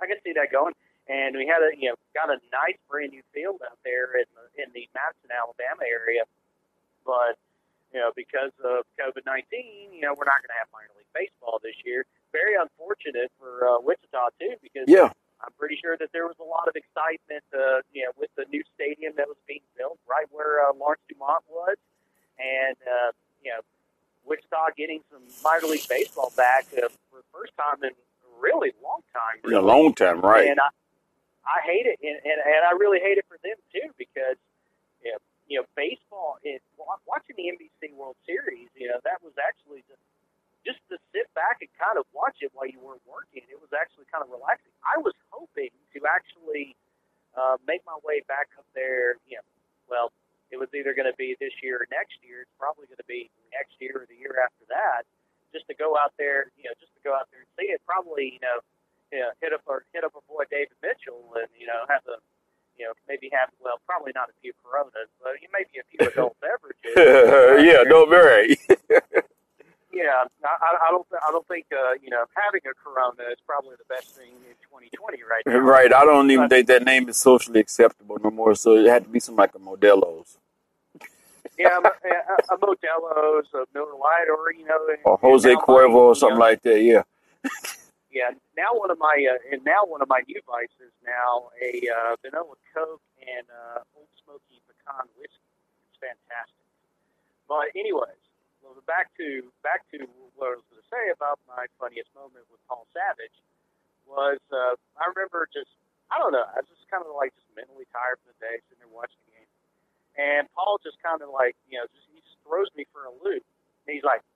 I 0.00 0.06
could 0.06 0.20
see 0.24 0.34
that 0.36 0.52
going. 0.52 0.76
And 1.08 1.34
we 1.34 1.48
had 1.48 1.64
a 1.64 1.72
you 1.74 1.90
know 1.90 1.96
got 2.14 2.28
a 2.30 2.38
nice 2.52 2.78
brand 2.86 3.16
new 3.16 3.24
field 3.32 3.64
out 3.64 3.80
there 3.82 4.14
in 4.20 4.28
the 4.36 4.44
in 4.62 4.68
the 4.76 4.86
Madison, 4.92 5.32
Alabama 5.32 5.82
area, 5.88 6.28
but 7.02 7.40
you 7.90 7.98
know 7.98 8.12
because 8.14 8.52
of 8.62 8.84
COVID 9.00 9.24
nineteen, 9.24 9.90
you 9.90 10.04
know 10.04 10.12
we're 10.14 10.28
not 10.28 10.44
going 10.44 10.52
to 10.54 10.60
have 10.60 10.70
minor 10.70 10.92
baseball 11.14 11.60
this 11.62 11.76
year. 11.84 12.04
Very 12.32 12.54
unfortunate 12.54 13.30
for 13.38 13.66
uh, 13.66 13.80
Wichita 13.80 14.30
too, 14.38 14.54
because 14.62 14.86
Yeah, 14.86 15.10
I'm 15.42 15.52
pretty 15.58 15.76
sure 15.80 15.96
that 15.98 16.10
there 16.12 16.26
was 16.26 16.36
a 16.40 16.44
lot 16.44 16.68
of 16.68 16.76
excitement, 16.76 17.44
uh, 17.54 17.82
you 17.92 18.04
know, 18.04 18.12
with 18.18 18.30
the 18.36 18.44
new 18.50 18.62
stadium 18.74 19.14
that 19.16 19.26
was 19.26 19.38
being 19.48 19.64
built 19.76 19.98
right 20.08 20.26
where 20.30 20.62
uh, 20.62 20.72
Lawrence 20.76 21.02
Dumont 21.08 21.42
was, 21.48 21.76
and 22.38 22.76
uh, 22.86 23.12
you 23.42 23.50
know, 23.50 23.60
Wichita 24.24 24.76
getting 24.76 25.00
some 25.10 25.22
minor 25.42 25.66
league 25.66 25.88
baseball 25.88 26.32
back 26.36 26.66
uh, 26.76 26.88
for 27.10 27.18
the 27.24 27.28
first 27.32 27.52
time 27.56 27.82
in 27.82 27.90
a 27.90 28.30
really 28.40 28.72
long 28.82 29.00
time. 29.12 29.40
in 29.44 29.56
a 29.56 29.60
long 29.64 29.94
time, 29.94 30.20
right? 30.20 30.46
And 30.46 30.60
I, 30.60 30.68
I 31.44 31.58
hate 31.64 31.86
it, 31.86 31.98
and, 32.04 32.20
and 32.22 32.38
and 32.44 32.62
I 32.68 32.72
really 32.78 33.00
hate 33.00 33.18
it 33.18 33.24
for 33.28 33.38
them 33.42 33.56
too 33.72 33.90
because 33.98 34.36
you 35.02 35.10
know, 35.12 35.18
you 35.48 35.56
know 35.58 35.64
baseball 35.74 36.36
is 36.44 36.60
watching 37.06 37.34
the 37.36 37.48
NBC 37.48 37.96
World 37.96 38.16
Series. 38.26 38.68
You 38.76 38.88
know 38.88 39.00
that 39.04 39.18
was 39.24 39.32
actually 39.40 39.82
just 39.88 40.04
just 40.66 40.80
to 40.92 40.96
sit 41.12 41.26
back 41.32 41.60
and 41.64 41.70
kind 41.76 41.96
of 41.96 42.04
watch 42.12 42.40
it 42.44 42.52
while 42.52 42.68
you 42.68 42.80
weren't 42.80 43.04
working. 43.08 43.44
It 43.48 43.60
was 43.60 43.72
actually 43.72 44.08
kind 44.12 44.20
of 44.20 44.28
relaxing. 44.28 44.72
I 44.84 45.00
was 45.00 45.16
hoping 45.32 45.72
to 45.96 45.98
actually 46.04 46.76
uh, 47.36 47.56
make 47.64 47.80
my 47.88 47.96
way 48.04 48.20
back 48.28 48.52
up 48.60 48.68
there. 48.76 49.16
You 49.24 49.40
know, 49.40 49.46
well, 49.88 50.08
it 50.52 50.60
was 50.60 50.68
either 50.76 50.92
going 50.92 51.08
to 51.08 51.16
be 51.16 51.36
this 51.40 51.54
year 51.64 51.80
or 51.80 51.86
next 51.88 52.20
year. 52.20 52.44
It's 52.44 52.56
probably 52.60 52.90
going 52.90 53.00
to 53.00 53.10
be 53.10 53.32
next 53.54 53.78
year 53.80 54.04
or 54.04 54.06
the 54.08 54.18
year 54.18 54.36
after 54.40 54.68
that. 54.68 55.08
Just 55.50 55.66
to 55.66 55.74
go 55.74 55.98
out 55.98 56.14
there, 56.14 56.54
you 56.54 56.70
know, 56.70 56.76
just 56.78 56.94
to 56.94 57.02
go 57.02 57.10
out 57.10 57.26
there 57.34 57.42
and 57.42 57.50
see 57.58 57.74
it. 57.74 57.82
Probably, 57.82 58.38
you 58.38 58.42
know, 58.42 58.62
you 59.10 59.18
know 59.18 59.34
hit 59.42 59.50
up 59.50 59.66
our 59.66 59.82
hit 59.90 60.06
up 60.06 60.14
our 60.14 60.22
boy 60.30 60.46
David 60.46 60.78
Mitchell 60.78 61.34
and 61.34 61.50
you 61.58 61.66
know 61.66 61.82
have 61.90 62.06
a 62.06 62.22
you 62.80 62.86
know, 62.86 62.92
maybe 63.06 63.28
have 63.32 63.50
well, 63.60 63.76
probably 63.86 64.12
not 64.14 64.30
a 64.30 64.32
few 64.40 64.52
Coronas, 64.64 65.12
but 65.20 65.36
maybe 65.52 65.76
a 65.76 65.84
few 65.92 66.08
adult 66.08 66.36
beverages. 66.44 66.96
yeah, 67.60 67.84
no, 67.84 68.06
very. 68.06 68.56
Yeah, 69.92 70.24
I, 70.44 70.76
I 70.86 70.90
don't. 70.90 71.06
I 71.26 71.30
don't 71.32 71.46
think 71.48 71.66
uh, 71.72 71.92
you 72.02 72.10
know 72.10 72.24
having 72.36 72.60
a 72.70 72.74
Corona 72.74 73.28
is 73.32 73.38
probably 73.46 73.74
the 73.76 73.84
best 73.92 74.14
thing 74.14 74.30
in 74.48 74.54
2020 74.70 75.18
right 75.28 75.42
now. 75.46 75.58
right. 75.58 75.92
I 75.92 76.04
don't 76.04 76.30
even 76.30 76.44
But- 76.44 76.50
think 76.50 76.66
that 76.68 76.84
name 76.84 77.08
is 77.08 77.16
socially 77.16 77.58
acceptable 77.60 78.16
no 78.22 78.30
more. 78.30 78.54
So 78.54 78.76
it 78.76 78.86
had 78.86 79.04
to 79.04 79.10
be 79.10 79.18
something 79.18 79.38
like 79.38 79.54
a 79.54 79.58
Modelo's 79.58 80.38
Yeah, 81.58 81.78
a, 81.82 82.54
a, 82.54 82.58
Modelo's, 82.58 83.48
a 83.52 83.64
Miller 83.74 83.94
Lite, 83.98 84.28
or 84.30 84.52
you 84.52 84.64
know, 84.64 84.78
or 85.04 85.18
Jose 85.18 85.52
Cuervo 85.56 85.94
or 85.94 86.14
something 86.14 86.38
know, 86.38 86.44
like 86.44 86.62
that. 86.62 86.82
Yeah. 86.82 87.02
Yeah, 88.12 88.30
now 88.58 88.74
one 88.74 88.90
of 88.90 88.98
my 88.98 89.14
uh, 89.30 89.38
and 89.54 89.62
now 89.64 89.86
one 89.86 90.02
of 90.02 90.08
my 90.08 90.18
new 90.26 90.40
vices 90.44 90.90
now 91.06 91.46
a 91.62 91.78
uh, 91.94 92.16
vanilla 92.18 92.58
Coke 92.74 93.00
and 93.22 93.46
uh, 93.46 93.86
Old 93.94 94.10
Smoky 94.24 94.58
pecan 94.66 95.06
whiskey. 95.14 95.46
It's 95.86 95.98
fantastic. 96.02 96.66
But 97.46 97.70
anyways, 97.78 98.18
back 98.90 99.14
to 99.22 99.46
back 99.62 99.86
to 99.94 100.02
what 100.34 100.50
I 100.50 100.58
was 100.58 100.66
going 100.66 100.82
to 100.82 100.90
say 100.90 101.14
about 101.14 101.38
my 101.46 101.70
funniest 101.78 102.10
moment 102.18 102.42
with 102.50 102.58
Paul 102.66 102.90
Savage 102.90 103.38
was 104.02 104.42
uh, 104.50 104.74
I 104.98 105.06
remember 105.14 105.46
just 105.54 105.70
I 106.10 106.18
don't 106.18 106.34
know 106.34 106.42
I 106.42 106.58
was 106.58 106.66
just 106.66 106.90
kind 106.90 107.06
of 107.06 107.14
like 107.14 107.30
just 107.38 107.46
mentally 107.54 107.86
tired 107.94 108.18
from 108.18 108.34
the 108.34 108.38
day 108.42 108.58
sitting 108.66 108.82
there 108.82 108.90
watching 108.90 109.22
the 109.30 109.38
game, 109.38 109.50
and 110.18 110.50
Paul 110.58 110.82
just 110.82 110.98
kind 110.98 111.22
of 111.22 111.30
like 111.30 111.54
you 111.70 111.78
know 111.78 111.86
just 111.94 112.02
he 112.10 112.18
just 112.18 112.42
throws 112.42 112.66
me 112.74 112.82
for 112.90 113.06
a 113.06 113.14
loop, 113.22 113.46
and 113.86 113.94
he's 113.94 114.02
like, 114.02 114.26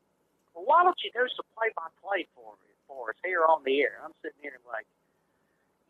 "Well, 0.54 0.62
why 0.70 0.86
don't 0.86 0.98
you 1.02 1.10
do 1.10 1.26
some 1.34 1.50
play-by-play 1.58 2.30
for 2.38 2.54
me 2.62 2.70
for 2.86 3.10
us 3.10 3.18
here 3.26 3.42
on 3.42 3.66
the 3.66 3.82
air?" 3.82 3.98
I'm 4.06 4.14
sitting 4.22 4.38
here 4.38 4.54
like, 4.70 4.86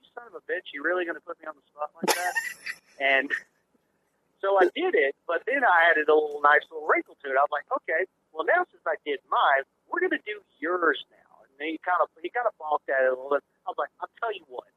"You 0.01 0.09
son 0.17 0.25
of 0.33 0.41
a 0.41 0.45
bitch, 0.49 0.73
you 0.73 0.81
really 0.81 1.05
going 1.05 1.21
to 1.21 1.27
put 1.29 1.37
me 1.37 1.45
on 1.45 1.53
the 1.53 1.67
spot 1.69 1.93
like 2.01 2.17
that?" 2.17 2.33
and 3.13 3.29
so 4.41 4.57
I 4.57 4.73
did 4.73 4.97
it, 4.97 5.13
but 5.29 5.45
then 5.45 5.65
I 5.65 5.93
added 5.93 6.09
a 6.09 6.17
little 6.17 6.41
nice 6.41 6.65
little 6.73 6.89
wrinkle 6.89 7.17
to 7.21 7.29
it. 7.29 7.37
I 7.37 7.45
was 7.45 7.53
like, 7.53 7.69
okay, 7.85 8.09
well 8.35 8.45
now 8.45 8.67
since 8.69 8.83
I 8.85 8.99
did 9.07 9.23
mine, 9.31 9.65
we're 9.89 10.03
gonna 10.03 10.21
do 10.27 10.43
yours 10.59 10.99
now. 11.09 11.47
And 11.47 11.55
then 11.57 11.69
he 11.73 11.79
kind 11.81 12.03
of 12.03 12.11
he 12.19 12.29
kind 12.29 12.51
of 12.51 12.55
balked 12.59 12.91
at 12.91 13.07
it 13.07 13.15
a 13.15 13.17
little 13.17 13.33
bit. 13.33 13.47
I 13.65 13.73
was 13.73 13.79
like, 13.79 13.95
I'll 14.03 14.13
tell 14.19 14.35
you 14.35 14.45
what, 14.51 14.69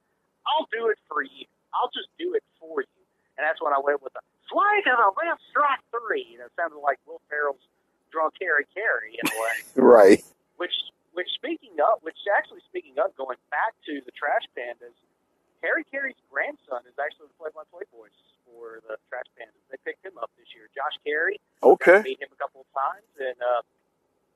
I'll 0.45 0.69
do 0.69 0.93
it 0.93 1.01
for 1.09 1.25
you. 1.25 1.49
I'll 1.73 1.91
just 1.91 2.07
do 2.21 2.37
it 2.37 2.45
for 2.61 2.85
you. 2.85 3.01
And 3.37 3.45
that's 3.45 3.61
when 3.61 3.73
I 3.73 3.81
went 3.81 4.01
with 4.01 4.13
the 4.17 4.23
swing 4.49 4.85
of 4.89 4.97
the 4.97 5.11
left 5.13 5.41
strike 5.49 5.83
three. 5.93 6.25
You 6.25 6.41
know, 6.41 6.49
sounded 6.57 6.79
like 6.81 6.97
Will 7.05 7.21
Ferrell's 7.29 7.61
drunk 8.09 8.33
Harry 8.41 8.65
Caray 8.73 9.13
in 9.13 9.25
a 9.25 9.35
way. 9.35 9.57
Right. 9.77 10.23
Which, 10.57 10.73
which 11.13 11.29
speaking 11.37 11.77
of, 11.77 12.01
which 12.01 12.17
actually 12.33 12.65
speaking 12.65 12.97
of, 12.97 13.13
going 13.13 13.37
back 13.53 13.77
to 13.85 14.01
the 14.01 14.13
Trash 14.17 14.49
Pandas, 14.57 14.97
Harry 15.61 15.85
Caray's 15.85 16.17
grandson 16.33 16.81
is 16.89 16.97
actually 16.97 17.29
the 17.29 17.37
play-by-play 17.37 17.85
voice 17.93 18.17
for 18.57 18.81
the 18.89 18.97
Trash 19.13 19.29
Pandas. 19.37 19.61
They 19.69 19.77
picked 19.85 20.01
him 20.01 20.17
up 20.17 20.33
this 20.33 20.49
year. 20.57 20.65
Josh 20.73 20.97
Caray. 21.05 21.37
Okay. 21.61 22.01
Meet 22.01 22.25
him 22.25 22.33
a 22.33 22.39
couple 22.41 22.65
of 22.65 22.69
times, 22.73 23.05
and 23.21 23.37
uh, 23.37 23.61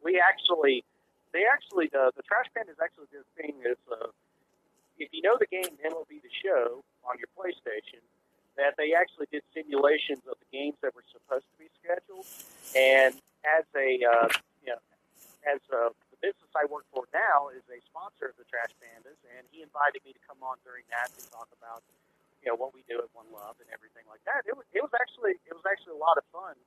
we 0.06 0.22
actually, 0.22 0.86
they 1.34 1.50
actually, 1.50 1.90
the 1.90 2.14
the 2.14 2.22
Trash 2.22 2.54
Pandas 2.54 2.78
actually 2.78 3.10
did 3.10 3.26
a 3.26 3.32
thing 3.34 3.58
is, 3.66 3.82
uh, 3.90 4.14
if 5.02 5.10
you 5.10 5.26
know 5.26 5.42
the 5.42 5.50
game 5.50 5.74
MLB 5.82 6.22
The 6.22 6.34
Show 6.46 6.86
on 7.02 7.18
your 7.18 7.30
PlayStation, 7.34 8.06
that 8.62 8.78
they 8.78 8.94
actually 8.94 9.26
did 9.34 9.42
simulations 9.58 10.22
of 10.30 10.38
the 10.38 10.50
games 10.54 10.78
that 10.86 10.94
were 10.94 11.08
supposed 11.10 11.50
to 11.50 11.58
be 11.58 11.68
scheduled, 11.82 12.30
and 12.78 13.18
as 13.42 13.66
a, 13.74 13.90
uh, 14.06 14.30
you 14.62 14.70
know, 14.70 14.82
as 15.50 15.58
uh, 15.74 15.90
the 16.14 16.20
business 16.22 16.52
I 16.54 16.70
work 16.70 16.86
for 16.94 17.10
now 17.10 17.50
is 17.50 17.66
a 17.74 17.82
sponsor 17.90 18.30
of 18.30 18.38
the 18.38 18.46
Trash 18.46 18.70
Pandas, 18.78 19.18
and 19.34 19.50
he 19.50 19.66
invited 19.66 20.06
me 20.06 20.14
to 20.14 20.22
come 20.22 20.38
on 20.46 20.62
during 20.62 20.86
that 20.94 21.10
to 21.10 21.22
talk 21.34 21.50
about, 21.58 21.82
you 22.42 22.50
know, 22.50 22.58
what 22.58 22.74
we 22.74 22.82
do 22.90 22.98
at 22.98 23.10
One 23.14 23.30
Love 23.30 23.62
and 23.62 23.70
everything 23.70 24.04
like 24.10 24.22
that. 24.26 24.50
It 24.50 24.58
was 24.58 24.66
it 24.74 24.82
was 24.82 24.94
actually 24.98 25.38
it 25.46 25.54
was 25.54 25.66
actually 25.66 25.98
a 25.98 26.02
lot 26.02 26.18
of 26.18 26.26
fun 26.34 26.58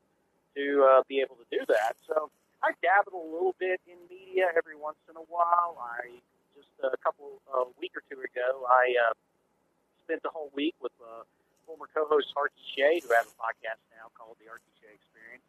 to 0.54 0.64
uh, 0.86 1.00
be 1.10 1.18
able 1.18 1.34
to 1.36 1.48
do 1.50 1.66
that. 1.66 1.98
So 2.06 2.30
I 2.62 2.72
dabbled 2.80 3.18
a 3.18 3.26
little 3.26 3.58
bit 3.58 3.82
in 3.90 3.98
media 4.06 4.48
every 4.54 4.78
once 4.78 5.02
in 5.10 5.18
a 5.18 5.26
while. 5.26 5.76
I 5.82 6.22
just 6.54 6.70
a 6.80 6.96
couple 7.02 7.42
a 7.50 7.66
week 7.76 7.92
or 7.98 8.02
two 8.06 8.22
ago, 8.22 8.64
I 8.70 8.94
uh, 9.10 9.14
spent 10.06 10.22
the 10.22 10.30
whole 10.30 10.54
week 10.54 10.78
with 10.78 10.94
uh, 11.02 11.26
former 11.66 11.90
co-host 11.90 12.30
Archie 12.38 12.62
Shea, 12.76 13.02
who 13.02 13.10
has 13.10 13.26
a 13.26 13.36
podcast 13.36 13.82
now 13.90 14.12
called 14.14 14.38
the 14.38 14.46
Archie 14.46 14.74
Shea 14.78 14.94
Experience. 14.94 15.44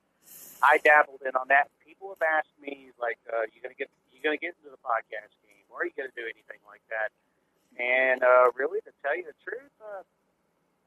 I 0.64 0.82
dabbled 0.82 1.22
in 1.22 1.38
on 1.38 1.52
that. 1.54 1.70
People 1.86 2.10
have 2.16 2.24
asked 2.26 2.56
me 2.58 2.90
like, 2.98 3.22
uh, 3.30 3.46
"You 3.54 3.62
gonna 3.62 3.78
get 3.78 3.92
you 4.10 4.20
gonna 4.26 4.42
get 4.42 4.58
into 4.58 4.74
the 4.74 4.82
podcast 4.82 5.38
game, 5.46 5.64
or 5.70 5.84
are 5.84 5.86
you 5.86 5.94
gonna 5.94 6.16
do 6.18 6.26
anything 6.26 6.60
like 6.66 6.82
that?" 6.90 7.14
And 7.80 8.24
uh, 8.24 8.52
really, 8.56 8.80
to 8.88 8.92
tell 9.04 9.16
you 9.16 9.24
the 9.28 9.36
truth, 9.44 9.72
uh, 9.84 10.04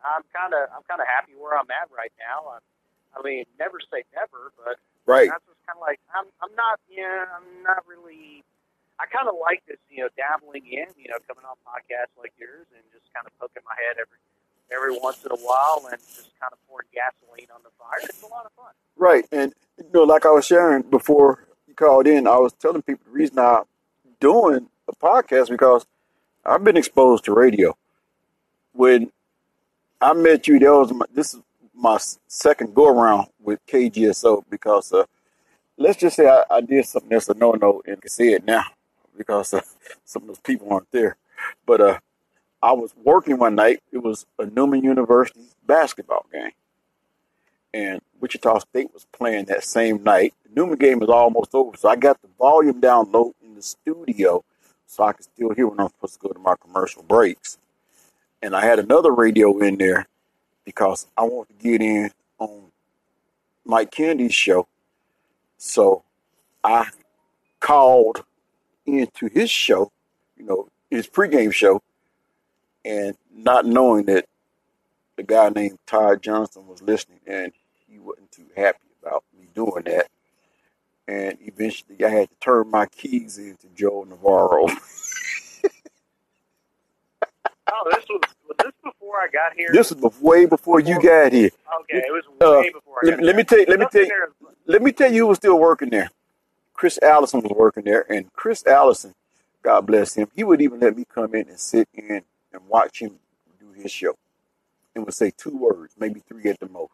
I'm 0.04 0.22
kind 0.32 0.54
of 0.54 0.70
I'm 0.72 0.84
kind 0.88 1.00
of 1.00 1.08
happy 1.08 1.36
where 1.36 1.56
I'm 1.58 1.68
at 1.68 1.90
right 1.92 2.12
now. 2.16 2.56
I, 2.56 2.58
I 3.16 3.22
mean, 3.22 3.44
never 3.58 3.78
say 3.80 4.04
never, 4.14 4.52
but 4.56 4.78
Right. 5.08 5.28
that's 5.32 5.44
just 5.48 5.60
kind 5.64 5.76
of 5.76 5.84
like 5.84 6.00
I'm. 6.12 6.28
I'm 6.44 6.52
not. 6.56 6.80
Yeah, 6.88 7.24
I'm 7.32 7.62
not 7.64 7.84
really. 7.88 8.44
I 9.00 9.06
kind 9.06 9.28
of 9.28 9.36
like 9.40 9.62
this, 9.68 9.78
you 9.88 10.02
know, 10.02 10.10
dabbling 10.18 10.66
in, 10.66 10.90
you 10.98 11.06
know, 11.08 11.16
coming 11.28 11.44
on 11.46 11.54
podcasts 11.62 12.12
like 12.18 12.32
yours 12.36 12.66
and 12.74 12.82
just 12.92 13.06
kind 13.14 13.24
of 13.26 13.32
poking 13.38 13.62
my 13.64 13.72
head 13.78 13.96
every 13.96 14.18
every 14.74 14.98
once 15.00 15.24
in 15.24 15.30
a 15.32 15.40
while 15.40 15.86
and 15.90 15.98
just 16.00 16.32
kind 16.40 16.52
of 16.52 16.58
pouring 16.68 16.88
gasoline 16.92 17.48
on 17.54 17.60
the 17.62 17.70
fire. 17.78 18.00
It's 18.02 18.22
a 18.22 18.26
lot 18.26 18.44
of 18.44 18.52
fun. 18.52 18.72
Right. 18.96 19.24
And 19.32 19.54
you 19.78 19.88
know, 19.94 20.02
like 20.02 20.26
I 20.26 20.30
was 20.30 20.44
sharing 20.46 20.82
before 20.82 21.46
you 21.66 21.74
called 21.74 22.06
in, 22.06 22.26
I 22.26 22.36
was 22.38 22.52
telling 22.52 22.82
people 22.82 23.04
the 23.06 23.12
reason 23.12 23.38
I'm 23.38 23.64
doing 24.20 24.68
a 24.88 24.92
podcast 24.96 25.48
because 25.48 25.86
I've 26.48 26.64
been 26.64 26.76
exposed 26.76 27.24
to 27.24 27.34
radio. 27.34 27.76
When 28.72 29.12
I 30.00 30.12
met 30.14 30.48
you, 30.48 30.58
that 30.58 30.72
was 30.72 30.92
my, 30.92 31.06
this 31.12 31.34
is 31.34 31.40
my 31.74 31.98
second 32.26 32.74
go 32.74 32.88
around 32.88 33.28
with 33.40 33.64
KGSO 33.66 34.44
because 34.48 34.92
uh, 34.92 35.04
let's 35.76 35.98
just 35.98 36.16
say 36.16 36.28
I, 36.28 36.44
I 36.50 36.60
did 36.60 36.86
something 36.86 37.10
that's 37.10 37.28
a 37.28 37.34
no 37.34 37.52
no 37.52 37.82
and 37.86 38.00
can 38.00 38.10
say 38.10 38.32
it 38.32 38.44
now 38.44 38.64
because 39.16 39.52
uh, 39.52 39.60
some 40.04 40.22
of 40.22 40.28
those 40.28 40.40
people 40.40 40.72
aren't 40.72 40.90
there. 40.90 41.16
But 41.66 41.80
uh, 41.80 41.98
I 42.62 42.72
was 42.72 42.94
working 43.04 43.38
one 43.38 43.54
night. 43.54 43.82
It 43.92 43.98
was 43.98 44.26
a 44.38 44.46
Newman 44.46 44.82
University 44.82 45.40
basketball 45.66 46.26
game 46.32 46.52
and 47.74 48.00
Wichita 48.20 48.58
State 48.60 48.92
was 48.92 49.06
playing 49.12 49.46
that 49.46 49.64
same 49.64 50.02
night. 50.02 50.34
The 50.44 50.50
Newman 50.54 50.78
game 50.78 51.02
is 51.02 51.08
almost 51.08 51.54
over, 51.54 51.76
so 51.76 51.88
I 51.88 51.96
got 51.96 52.20
the 52.22 52.28
volume 52.38 52.80
down 52.80 53.12
low 53.12 53.34
in 53.42 53.54
the 53.54 53.62
studio 53.62 54.44
so 54.88 55.04
I 55.04 55.12
could 55.12 55.24
still 55.24 55.54
hear 55.54 55.68
when 55.68 55.78
I'm 55.78 55.88
supposed 55.88 56.14
to 56.14 56.20
go 56.20 56.32
to 56.32 56.38
my 56.38 56.54
commercial 56.60 57.02
breaks. 57.02 57.58
And 58.42 58.56
I 58.56 58.64
had 58.64 58.78
another 58.78 59.12
radio 59.12 59.58
in 59.58 59.76
there 59.76 60.06
because 60.64 61.06
I 61.16 61.22
want 61.22 61.48
to 61.48 61.54
get 61.54 61.80
in 61.80 62.10
on 62.38 62.72
Mike 63.64 63.90
Kennedy's 63.90 64.34
show. 64.34 64.66
So 65.58 66.02
I 66.64 66.88
called 67.60 68.24
into 68.86 69.28
his 69.28 69.50
show, 69.50 69.92
you 70.36 70.44
know, 70.44 70.68
his 70.90 71.06
pregame 71.06 71.52
show, 71.52 71.82
and 72.84 73.14
not 73.34 73.66
knowing 73.66 74.06
that 74.06 74.26
the 75.16 75.22
guy 75.22 75.50
named 75.50 75.78
Todd 75.86 76.22
Johnson 76.22 76.66
was 76.66 76.80
listening, 76.80 77.20
and 77.26 77.52
he 77.86 77.98
wasn't 77.98 78.32
too 78.32 78.46
happy 78.56 78.78
about 79.02 79.24
me 79.38 79.48
doing 79.54 79.82
that. 79.84 80.08
And 81.08 81.38
eventually, 81.40 82.04
I 82.04 82.08
had 82.10 82.28
to 82.28 82.34
turn 82.38 82.70
my 82.70 82.84
keys 82.86 83.38
into 83.38 83.66
Joe 83.74 84.04
Navarro. 84.08 84.66
Oh, 87.70 87.90
this 87.90 88.04
was 88.08 88.20
was 88.48 88.56
this 88.64 88.72
before 88.82 89.16
I 89.16 89.28
got 89.30 89.52
here? 89.54 89.68
this 89.72 89.92
was 89.92 90.20
way 90.22 90.46
before 90.46 90.80
you 90.80 90.94
got 91.02 91.32
here. 91.32 91.50
okay, 91.82 91.98
it 91.98 92.10
was 92.10 92.24
Uh, 92.40 92.60
way 92.60 92.70
before 92.72 92.96
I 93.04 93.08
let- 93.10 93.22
let 93.22 93.36
me 93.36 93.44
tell 93.44 93.58
you- 93.58 93.66
let 93.68 93.78
me 93.78 93.86
tell 93.92 94.02
you- 94.02 94.08
there- 94.08 94.32
Let 94.64 94.82
me 94.82 94.90
tell 94.92 95.12
you 95.12 95.22
who 95.22 95.26
was 95.28 95.36
still 95.38 95.58
working 95.58 95.90
there. 95.90 96.08
Chris 96.72 96.98
Allison 97.02 97.40
was 97.42 97.52
working 97.54 97.84
there, 97.84 98.10
and 98.10 98.32
Chris 98.32 98.66
Allison, 98.66 99.14
God 99.62 99.82
bless 99.86 100.14
him, 100.14 100.30
he 100.34 100.44
would 100.44 100.62
even 100.62 100.80
let 100.80 100.96
me 100.96 101.04
come 101.04 101.34
in 101.34 101.48
and 101.48 101.60
sit 101.60 101.88
in 101.92 102.22
and 102.52 102.68
watch 102.68 103.00
him 103.02 103.18
do 103.60 103.72
his 103.72 103.90
show, 103.92 104.16
and 104.94 105.04
would 105.04 105.14
say 105.14 105.30
two 105.30 105.56
words, 105.56 105.94
maybe 105.98 106.20
three 106.20 106.44
at 106.50 106.58
the 106.60 106.68
most. 106.68 106.92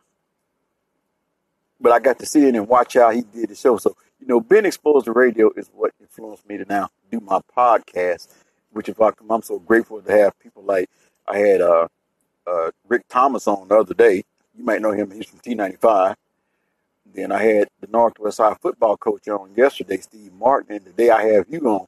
But 1.84 1.92
I 1.92 1.98
got 1.98 2.18
to 2.20 2.26
sit 2.26 2.44
in 2.44 2.56
and 2.56 2.66
watch 2.66 2.94
how 2.94 3.10
he 3.10 3.20
did 3.20 3.50
the 3.50 3.54
show. 3.54 3.76
So 3.76 3.94
you 4.18 4.26
know, 4.26 4.40
being 4.40 4.64
exposed 4.64 5.04
to 5.04 5.12
radio 5.12 5.50
is 5.54 5.70
what 5.74 5.92
influenced 6.00 6.48
me 6.48 6.56
to 6.56 6.64
now 6.64 6.88
do 7.10 7.20
my 7.20 7.40
podcast, 7.54 8.28
which 8.72 8.88
if 8.88 8.98
I, 9.02 9.10
I'm 9.28 9.42
so 9.42 9.58
grateful 9.58 10.00
to 10.00 10.10
have 10.10 10.38
people 10.38 10.62
like 10.62 10.88
I 11.28 11.36
had 11.36 11.60
uh, 11.60 11.88
uh, 12.46 12.70
Rick 12.88 13.02
Thomas 13.10 13.46
on 13.46 13.68
the 13.68 13.76
other 13.76 13.92
day. 13.92 14.24
You 14.56 14.64
might 14.64 14.80
know 14.80 14.92
him; 14.92 15.10
he's 15.10 15.26
from 15.26 15.40
T95. 15.40 16.14
Then 17.12 17.32
I 17.32 17.42
had 17.42 17.68
the 17.82 17.86
Northwest 17.88 18.38
High 18.38 18.54
football 18.54 18.96
coach 18.96 19.28
on 19.28 19.52
yesterday, 19.54 19.98
Steve 19.98 20.32
Martin, 20.32 20.76
and 20.76 20.86
today 20.86 21.10
I 21.10 21.24
have 21.34 21.44
you 21.50 21.60
on. 21.68 21.86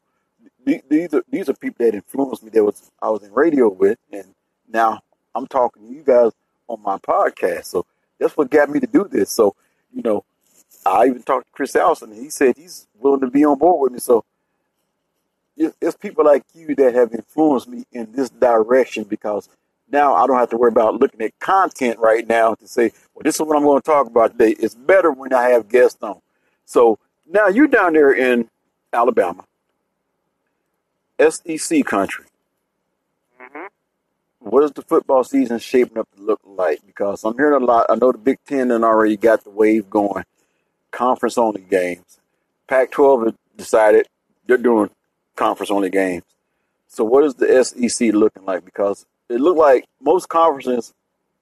These 0.66 1.14
are 1.14 1.24
these 1.30 1.48
are 1.48 1.54
people 1.54 1.86
that 1.86 1.94
influenced 1.94 2.42
me. 2.42 2.50
That 2.50 2.64
was 2.64 2.90
I 3.00 3.08
was 3.08 3.22
in 3.22 3.32
radio 3.32 3.70
with, 3.70 3.96
and 4.12 4.26
now 4.68 5.00
I'm 5.34 5.46
talking 5.46 5.88
to 5.88 5.94
you 5.94 6.02
guys 6.02 6.32
on 6.68 6.82
my 6.82 6.98
podcast. 6.98 7.64
So 7.64 7.86
that's 8.18 8.36
what 8.36 8.50
got 8.50 8.68
me 8.68 8.78
to 8.80 8.86
do 8.86 9.08
this. 9.10 9.30
So 9.30 9.56
you 9.94 10.02
know, 10.02 10.24
I 10.84 11.06
even 11.06 11.22
talked 11.22 11.46
to 11.46 11.52
Chris 11.52 11.74
Allison, 11.76 12.12
and 12.12 12.22
he 12.22 12.30
said 12.30 12.56
he's 12.56 12.86
willing 12.98 13.20
to 13.20 13.30
be 13.30 13.44
on 13.44 13.58
board 13.58 13.82
with 13.82 13.92
me. 13.92 13.98
So 13.98 14.24
it's 15.56 15.96
people 15.96 16.24
like 16.24 16.44
you 16.54 16.74
that 16.76 16.94
have 16.94 17.12
influenced 17.14 17.68
me 17.68 17.86
in 17.92 18.12
this 18.12 18.30
direction 18.30 19.04
because 19.04 19.48
Now 19.90 20.14
I 20.14 20.26
don't 20.26 20.38
have 20.38 20.50
to 20.50 20.56
worry 20.56 20.70
about 20.70 21.00
looking 21.00 21.20
at 21.22 21.38
content 21.38 21.98
right 21.98 22.26
now 22.26 22.54
to 22.54 22.66
say, 22.66 22.92
well, 23.14 23.22
this 23.22 23.36
is 23.36 23.40
what 23.42 23.56
I'm 23.56 23.62
going 23.62 23.80
to 23.80 23.86
talk 23.86 24.06
about 24.06 24.32
today. 24.32 24.56
It's 24.58 24.74
better 24.74 25.12
when 25.12 25.32
I 25.32 25.50
have 25.50 25.68
guests 25.68 25.98
on. 26.02 26.20
So 26.64 26.98
now 27.30 27.48
you're 27.48 27.68
down 27.68 27.92
there 27.92 28.12
in 28.12 28.50
Alabama, 28.92 29.44
SEC 31.20 31.84
country. 31.84 32.24
What 34.48 34.62
is 34.62 34.70
the 34.70 34.82
football 34.82 35.24
season 35.24 35.58
shaping 35.58 35.98
up 35.98 36.08
to 36.14 36.22
look 36.22 36.40
like? 36.44 36.80
Because 36.86 37.24
I'm 37.24 37.36
hearing 37.36 37.60
a 37.60 37.64
lot. 37.64 37.86
I 37.88 37.96
know 37.96 38.12
the 38.12 38.18
Big 38.18 38.38
Ten 38.46 38.70
and 38.70 38.84
already 38.84 39.16
got 39.16 39.42
the 39.42 39.50
wave 39.50 39.90
going. 39.90 40.24
Conference 40.92 41.36
only 41.36 41.62
games. 41.62 42.20
Pac-12 42.68 43.24
has 43.24 43.34
decided 43.56 44.06
they're 44.46 44.56
doing 44.56 44.90
conference 45.34 45.70
only 45.70 45.90
games. 45.90 46.22
So 46.86 47.02
what 47.02 47.24
is 47.24 47.34
the 47.34 47.64
SEC 47.64 48.12
looking 48.12 48.44
like? 48.44 48.64
Because 48.64 49.04
it 49.28 49.40
looked 49.40 49.58
like 49.58 49.84
most 50.00 50.28
conferences, 50.28 50.94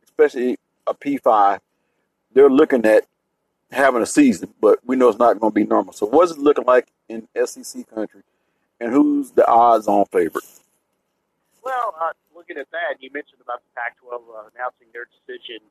especially 0.05 0.57
a 0.87 0.95
P5, 0.95 1.61
they're 2.33 2.49
looking 2.49 2.87
at 2.87 3.05
having 3.71 4.01
a 4.01 4.07
season, 4.07 4.55
but 4.63 4.79
we 4.83 4.97
know 4.97 5.11
it's 5.11 5.19
not 5.19 5.39
going 5.39 5.53
to 5.53 5.55
be 5.55 5.67
normal. 5.67 5.93
So 5.93 6.07
what's 6.07 6.33
it 6.33 6.39
looking 6.39 6.65
like 6.65 6.89
in 7.11 7.29
SEC 7.45 7.87
country, 7.95 8.23
and 8.81 8.93
who's 8.93 9.31
the 9.33 9.47
odds-on 9.47 10.07
favorite? 10.07 10.45
Well, 11.65 11.97
uh, 11.97 12.13
looking 12.37 12.61
at 12.61 12.69
that, 12.77 13.01
you 13.01 13.09
mentioned 13.09 13.41
about 13.41 13.65
the 13.65 13.73
Pac-12 13.73 14.21
uh, 14.21 14.53
announcing 14.53 14.93
their 14.93 15.09
decision 15.09 15.65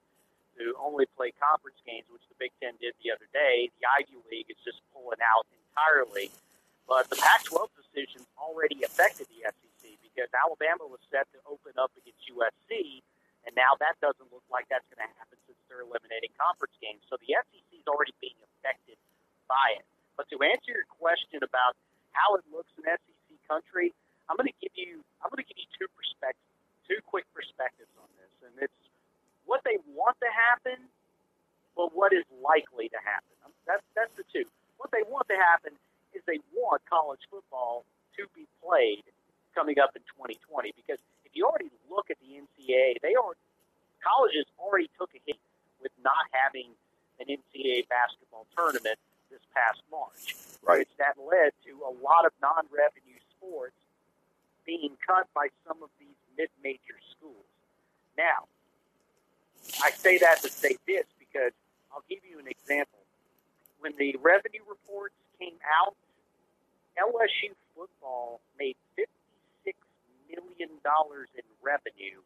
to 0.57 0.73
only 0.81 1.05
play 1.13 1.29
conference 1.37 1.77
games, 1.85 2.09
which 2.09 2.25
the 2.33 2.37
Big 2.41 2.49
Ten 2.57 2.73
did 2.81 2.97
the 3.05 3.13
other 3.13 3.29
day. 3.29 3.69
The 3.77 3.85
Ivy 3.85 4.17
League 4.25 4.49
is 4.49 4.57
just 4.65 4.81
pulling 4.89 5.21
out 5.21 5.45
entirely. 5.53 6.33
But 6.89 7.13
the 7.13 7.17
Pac-12 7.21 7.69
decision 7.77 8.25
already 8.41 8.81
affected 8.81 9.29
the 9.29 9.45
SEC 9.45 9.81
because 10.01 10.33
Alabama 10.33 10.89
was 10.89 10.97
set 11.13 11.29
to 11.37 11.39
open 11.45 11.77
up 11.77 11.93
against 11.93 12.25
USC, 12.25 13.05
and 13.45 13.53
now 13.53 13.77
that 13.77 13.93
doesn't 14.01 14.33
look 14.33 14.45
like 14.49 14.65
that's 14.73 14.89
going 14.89 15.05
to 15.05 15.09
happen 15.13 15.37
since 15.45 15.61
they're 15.69 15.85
eliminating 15.85 16.33
conference 16.41 16.73
games. 16.81 17.05
So 17.05 17.21
the 17.21 17.37
SEC 17.37 17.69
is 17.69 17.85
already 17.85 18.17
being 18.17 18.37
affected 18.41 18.97
by 19.45 19.77
it. 19.77 19.85
But 20.17 20.25
to 20.33 20.41
answer 20.41 20.73
your 20.73 20.89
question 20.89 21.45
about 21.45 21.77
how 22.17 22.33
it 22.33 22.45
looks 22.49 22.73
in 22.81 22.85
SEC 22.89 23.29
country, 23.45 23.93
I'm 24.29 24.37
going 24.39 24.49
to 24.49 24.59
give 24.61 24.73
you 24.75 25.03
I'm 25.23 25.29
going 25.31 25.43
to 25.43 25.47
give 25.47 25.59
you 25.59 25.69
two 25.75 25.89
perspectives, 25.95 26.47
two 26.87 26.99
quick 27.07 27.27
perspectives 27.35 27.91
on 27.99 28.07
this, 28.19 28.31
and 28.47 28.53
it's 28.59 28.79
what 29.45 29.61
they 29.67 29.77
want 29.91 30.15
to 30.23 30.29
happen, 30.31 30.79
but 31.75 31.91
what 31.95 32.11
is 32.15 32.23
likely 32.43 32.87
to 32.91 32.99
happen. 33.03 33.33
Um, 33.45 33.51
That's 33.67 33.83
that's 33.95 34.13
the 34.15 34.23
two. 34.31 34.47
What 34.79 34.91
they 34.91 35.03
want 35.07 35.27
to 35.31 35.37
happen 35.39 35.75
is 36.15 36.21
they 36.27 36.39
want 36.55 36.81
college 36.87 37.21
football 37.31 37.83
to 38.19 38.27
be 38.35 38.45
played 38.63 39.03
coming 39.55 39.77
up 39.79 39.95
in 39.95 40.01
2020 40.17 40.73
because 40.75 40.99
if 41.25 41.31
you 41.35 41.45
already 41.45 41.71
look 41.89 42.09
at 42.09 42.17
the 42.21 42.37
NCAA, 42.41 42.99
they 43.01 43.15
are 43.15 43.33
colleges 44.03 44.45
already 44.59 44.89
took 44.99 45.09
a 45.15 45.21
hit 45.25 45.39
with 45.81 45.91
not 46.03 46.27
having 46.33 46.67
an 47.19 47.27
NCAA 47.29 47.87
basketball 47.87 48.45
tournament 48.57 48.97
this 49.31 49.41
past 49.55 49.79
March 49.91 50.35
Right. 50.63 50.79
which 50.85 50.93
that 50.97 51.15
led 51.19 51.51
to 51.67 51.71
a 51.83 51.91
lot 52.03 52.25
of 52.25 52.31
non-revenue 52.41 53.19
sports 53.35 53.75
being 54.65 54.97
cut 55.05 55.27
by 55.33 55.47
some 55.67 55.83
of 55.83 55.89
these 55.99 56.15
mid-major 56.37 56.97
schools. 57.11 57.47
Now, 58.17 58.47
I 59.83 59.91
say 59.91 60.17
that 60.19 60.41
to 60.41 60.49
say 60.49 60.77
this 60.87 61.05
because 61.19 61.51
I'll 61.91 62.03
give 62.09 62.19
you 62.29 62.39
an 62.39 62.47
example. 62.47 62.99
When 63.79 63.93
the 63.97 64.15
revenue 64.21 64.63
reports 64.67 65.15
came 65.39 65.59
out, 65.63 65.95
LSU 66.97 67.51
football 67.75 68.39
made 68.59 68.77
$56 68.97 69.73
million 70.29 70.69
in 70.69 71.45
revenue 71.61 72.19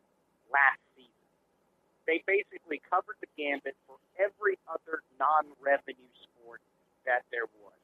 last 0.52 0.82
season. 0.96 1.28
They 2.06 2.24
basically 2.28 2.82
covered 2.90 3.16
the 3.20 3.28
gambit 3.38 3.76
for 3.88 3.96
every 4.20 4.60
other 4.68 5.04
non-revenue 5.20 6.12
sport 6.24 6.62
that 7.06 7.24
there 7.32 7.48
was. 7.64 7.80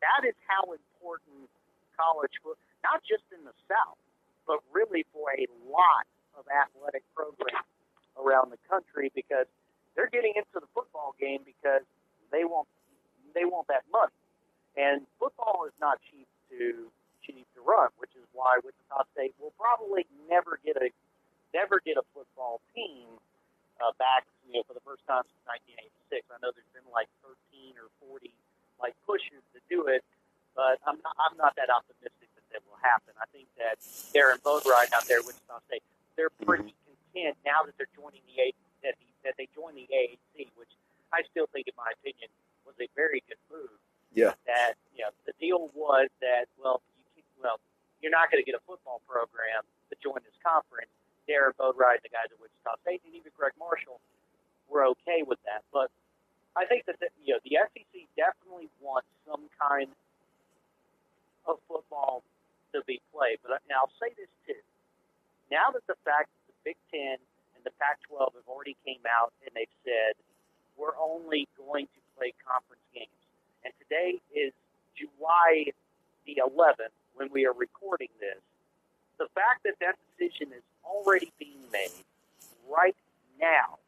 That 0.00 0.26
is 0.26 0.34
how 0.46 0.72
important 0.72 1.50
college 1.98 2.34
football, 2.42 2.69
not 2.82 3.02
just 3.04 3.24
in 3.34 3.44
the 3.44 3.54
South, 3.68 3.98
but 4.46 4.60
really 4.72 5.06
for 5.12 5.30
a 5.34 5.46
lot 5.68 6.06
of 6.34 6.46
athletic 6.48 7.04
programs 7.14 7.68
around 8.18 8.50
the 8.50 8.60
country 8.68 9.12
because 9.14 9.46
they're 9.94 10.10
getting 10.10 10.34
into 10.36 10.58
the 10.58 10.70
football 10.74 11.14
game 11.18 11.42
because 11.44 11.84
they 12.32 12.44
want 12.44 12.66
they 13.34 13.46
want 13.46 13.66
that 13.70 13.86
money. 13.92 14.14
And 14.78 15.06
football 15.18 15.66
is 15.66 15.74
not 15.78 15.98
cheap 16.10 16.26
to 16.50 16.90
cheap 17.22 17.46
to 17.54 17.60
run, 17.62 17.90
which 17.98 18.14
is 18.16 18.24
why 18.32 18.58
Wichita 18.62 19.06
State 19.14 19.34
will 19.38 19.54
probably 19.58 20.06
never 20.30 20.58
get 20.62 20.78
a 20.78 20.90
never 21.54 21.82
get 21.82 21.98
a 21.98 22.06
football 22.14 22.62
team 22.74 23.10
uh, 23.82 23.90
back, 23.98 24.26
you 24.46 24.54
know, 24.58 24.64
for 24.66 24.74
the 24.74 24.84
first 24.86 25.02
time 25.10 25.26
since 25.26 25.42
1986. 26.10 26.26
I 26.30 26.38
know 26.42 26.54
there's 26.54 26.70
been 26.74 26.86
like 26.94 27.10
13 27.22 27.74
or 27.78 27.90
40 28.08 28.30
like 28.78 28.96
pushes 29.04 29.42
to 29.52 29.60
do 29.68 29.90
it, 29.90 30.00
but 30.56 30.80
I'm 30.86 30.98
not 31.02 31.14
I'm 31.18 31.36
not 31.36 31.54
that 31.60 31.68
optimistic 31.68 32.30
that 32.52 32.62
will 32.66 32.80
happen. 32.82 33.14
I 33.20 33.26
think 33.30 33.46
that 33.58 33.78
Darron 34.14 34.40
Boatright 34.42 34.92
out 34.92 35.06
there 35.06 35.22
Wichita 35.22 35.60
State, 35.66 35.84
they're 36.16 36.32
pretty 36.44 36.74
mm-hmm. 36.74 36.94
content 37.12 37.36
now 37.46 37.62
that 37.66 37.74
they're 37.78 37.90
joining 37.94 38.22
the 38.26 38.36
A 38.42 38.46
that, 38.82 38.94
the, 38.98 39.08
that 39.24 39.34
they 39.36 39.48
joined 39.54 39.76
the 39.76 39.88
AAC, 39.88 40.50
which 40.56 40.72
I 41.12 41.22
still 41.30 41.46
think, 41.52 41.68
in 41.68 41.76
my 41.76 41.90
opinion, 42.00 42.30
was 42.64 42.74
a 42.80 42.88
very 42.96 43.22
good 43.28 43.40
move. 43.50 43.74
Yeah. 44.10 44.34
That 44.46 44.74
you 44.94 45.06
know 45.06 45.14
the 45.22 45.34
deal 45.38 45.70
was 45.70 46.10
that 46.18 46.50
well 46.58 46.82
you 46.98 47.06
keep, 47.14 47.26
well 47.38 47.62
you're 48.02 48.10
not 48.10 48.26
going 48.30 48.42
to 48.42 48.46
get 48.46 48.58
a 48.58 48.64
football 48.66 49.02
program 49.06 49.62
to 49.90 49.94
join 50.02 50.18
this 50.26 50.34
conference. 50.42 50.90
Darron 51.30 51.54
Boatright, 51.54 52.02
the 52.02 52.10
guys 52.10 52.26
at 52.32 52.38
Wichita 52.42 52.74
State, 52.82 53.06
and 53.06 53.14
even 53.14 53.30
Gregg 53.38 53.54
Marshall 53.54 54.02
were 54.66 54.82
okay 54.98 55.22
with 55.22 55.38
that, 55.46 55.62
but 55.70 55.94
I 56.56 56.66
think 56.66 56.86
that 56.86 56.98
the, 56.98 57.06
you 57.22 57.34
know 57.34 57.40
the 57.46 57.62
SEC 57.70 57.94
definitely 58.18 58.66
wants 58.82 59.06
some 59.26 59.46
kind 59.54 59.90
of 61.46 61.58
football 61.68 62.22
to 62.72 62.82
be 62.86 63.00
played. 63.12 63.38
But 63.42 63.58
uh, 63.58 63.66
and 63.66 63.76
I'll 63.76 63.92
say 64.00 64.12
this 64.16 64.30
too: 64.46 64.60
now 65.50 65.70
that 65.72 65.86
the 65.86 65.98
fact 66.04 66.30
that 66.30 66.44
the 66.50 66.58
Big 66.72 66.78
Ten 66.90 67.18
and 67.56 67.62
the 67.64 67.74
Pac-12 67.76 68.40
have 68.40 68.48
already 68.48 68.76
came 68.86 69.04
out 69.04 69.32
and 69.44 69.52
they've 69.52 69.78
said 69.84 70.16
we're 70.78 70.96
only 70.96 71.46
going 71.58 71.86
to 71.86 72.00
play 72.16 72.32
conference 72.40 72.84
games, 72.94 73.20
and 73.64 73.72
today 73.82 74.20
is 74.32 74.52
July 74.96 75.72
the 76.26 76.40
11th 76.40 76.94
when 77.14 77.28
we 77.32 77.46
are 77.46 77.52
recording 77.52 78.12
this. 78.20 78.40
The 79.18 79.28
fact 79.34 79.64
that 79.64 79.76
that 79.80 79.96
decision 80.08 80.52
is 80.52 80.64
already 80.84 81.32
being 81.38 81.60
made 81.72 81.92
right 82.68 82.96
now 83.40 83.80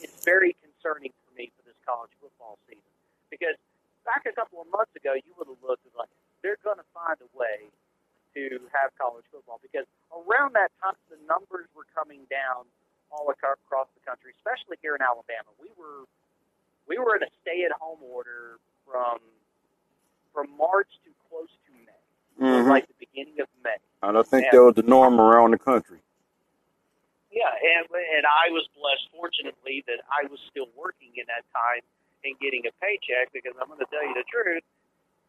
is 0.00 0.12
very 0.24 0.56
concerning 0.64 1.12
for 1.12 1.30
me 1.36 1.52
for 1.56 1.62
this 1.68 1.76
college 1.84 2.12
football 2.20 2.58
season. 2.68 2.92
Because 3.30 3.56
back 4.04 4.24
a 4.24 4.32
couple 4.32 4.60
of 4.60 4.68
months 4.72 4.94
ago, 4.96 5.12
you 5.12 5.32
would 5.36 5.48
have 5.48 5.60
looked 5.60 5.84
like 5.96 6.08
they're 6.40 6.60
going 6.64 6.80
to 6.80 6.88
find 6.96 7.20
a 7.20 7.30
way 7.36 7.68
to 8.34 8.60
have 8.74 8.90
college 8.98 9.24
football 9.32 9.60
because 9.62 9.86
around 10.12 10.54
that 10.54 10.70
time 10.82 10.96
the 11.10 11.18
numbers 11.28 11.66
were 11.76 11.86
coming 11.94 12.26
down 12.30 12.66
all 13.10 13.28
across 13.32 13.88
the 13.96 14.02
country, 14.04 14.32
especially 14.36 14.76
here 14.82 14.94
in 14.94 15.02
Alabama. 15.02 15.48
We 15.60 15.68
were 15.78 16.04
we 16.88 16.96
were 16.98 17.16
in 17.16 17.22
a 17.22 17.30
stay-at-home 17.42 18.00
order 18.04 18.56
from 18.84 19.18
from 20.32 20.48
March 20.56 20.88
to 21.04 21.10
close 21.28 21.48
to 21.66 21.72
May, 21.84 22.02
Mm-hmm. 22.40 22.68
like 22.70 22.86
the 22.88 22.94
beginning 23.00 23.40
of 23.40 23.48
May. 23.64 23.76
And 24.02 24.16
I 24.18 24.22
think 24.22 24.44
Yeah. 24.44 24.60
that 24.60 24.64
was 24.64 24.74
the 24.76 24.82
norm 24.86 25.20
around 25.20 25.52
the 25.52 25.58
country. 25.58 26.00
Yeah, 27.30 27.52
and 27.52 27.84
and 27.92 28.24
I 28.26 28.50
was 28.50 28.68
blessed, 28.76 29.08
fortunately, 29.12 29.84
that 29.86 30.00
I 30.08 30.26
was 30.28 30.40
still 30.50 30.68
working 30.76 31.12
in 31.16 31.24
that 31.28 31.44
time 31.52 31.84
and 32.24 32.38
getting 32.40 32.64
a 32.66 32.72
paycheck. 32.80 33.32
Because 33.32 33.52
I'm 33.60 33.68
going 33.68 33.80
to 33.80 33.86
tell 33.92 34.04
you 34.04 34.14
the 34.14 34.24
truth, 34.30 34.64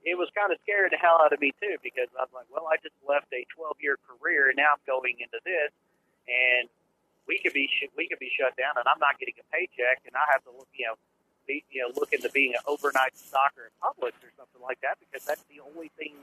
it 0.06 0.18
was 0.18 0.30
kind 0.36 0.52
of 0.52 0.58
scaring 0.64 0.92
the 0.92 1.02
hell 1.02 1.20
out 1.20 1.34
of 1.34 1.40
me 1.42 1.52
too. 1.60 1.76
Because 1.84 2.08
I 2.16 2.24
was 2.24 2.34
like, 2.34 2.48
well, 2.52 2.68
I 2.72 2.78
just 2.80 2.96
left 3.04 3.28
a 3.36 3.44
12 3.56 3.78
year 3.84 3.98
career, 4.08 4.50
and 4.50 4.58
now 4.58 4.76
I'm 4.80 4.84
going 4.88 5.20
into 5.20 5.40
this, 5.44 5.72
and 6.28 6.70
we 7.28 7.40
could 7.40 7.54
be 7.54 7.68
sh- 7.68 7.92
we 7.98 8.08
could 8.08 8.20
be 8.20 8.32
shut 8.34 8.56
down, 8.56 8.80
and 8.80 8.88
I'm 8.88 9.00
not 9.00 9.20
getting 9.20 9.36
a 9.40 9.46
paycheck, 9.52 10.04
and 10.08 10.16
I 10.16 10.26
have 10.32 10.44
to 10.48 10.52
look, 10.56 10.70
you 10.74 10.88
know, 10.88 10.96
be, 11.48 11.64
you 11.72 11.82
know, 11.82 11.90
look 11.98 12.14
into 12.14 12.30
being 12.30 12.54
an 12.54 12.64
overnight 12.68 13.18
stalker 13.18 13.70
in 13.70 13.74
Publix 13.82 14.18
or 14.22 14.32
something 14.38 14.62
like 14.62 14.80
that, 14.82 14.98
because 15.02 15.26
that's 15.26 15.44
the 15.52 15.62
only 15.62 15.92
thing 16.00 16.16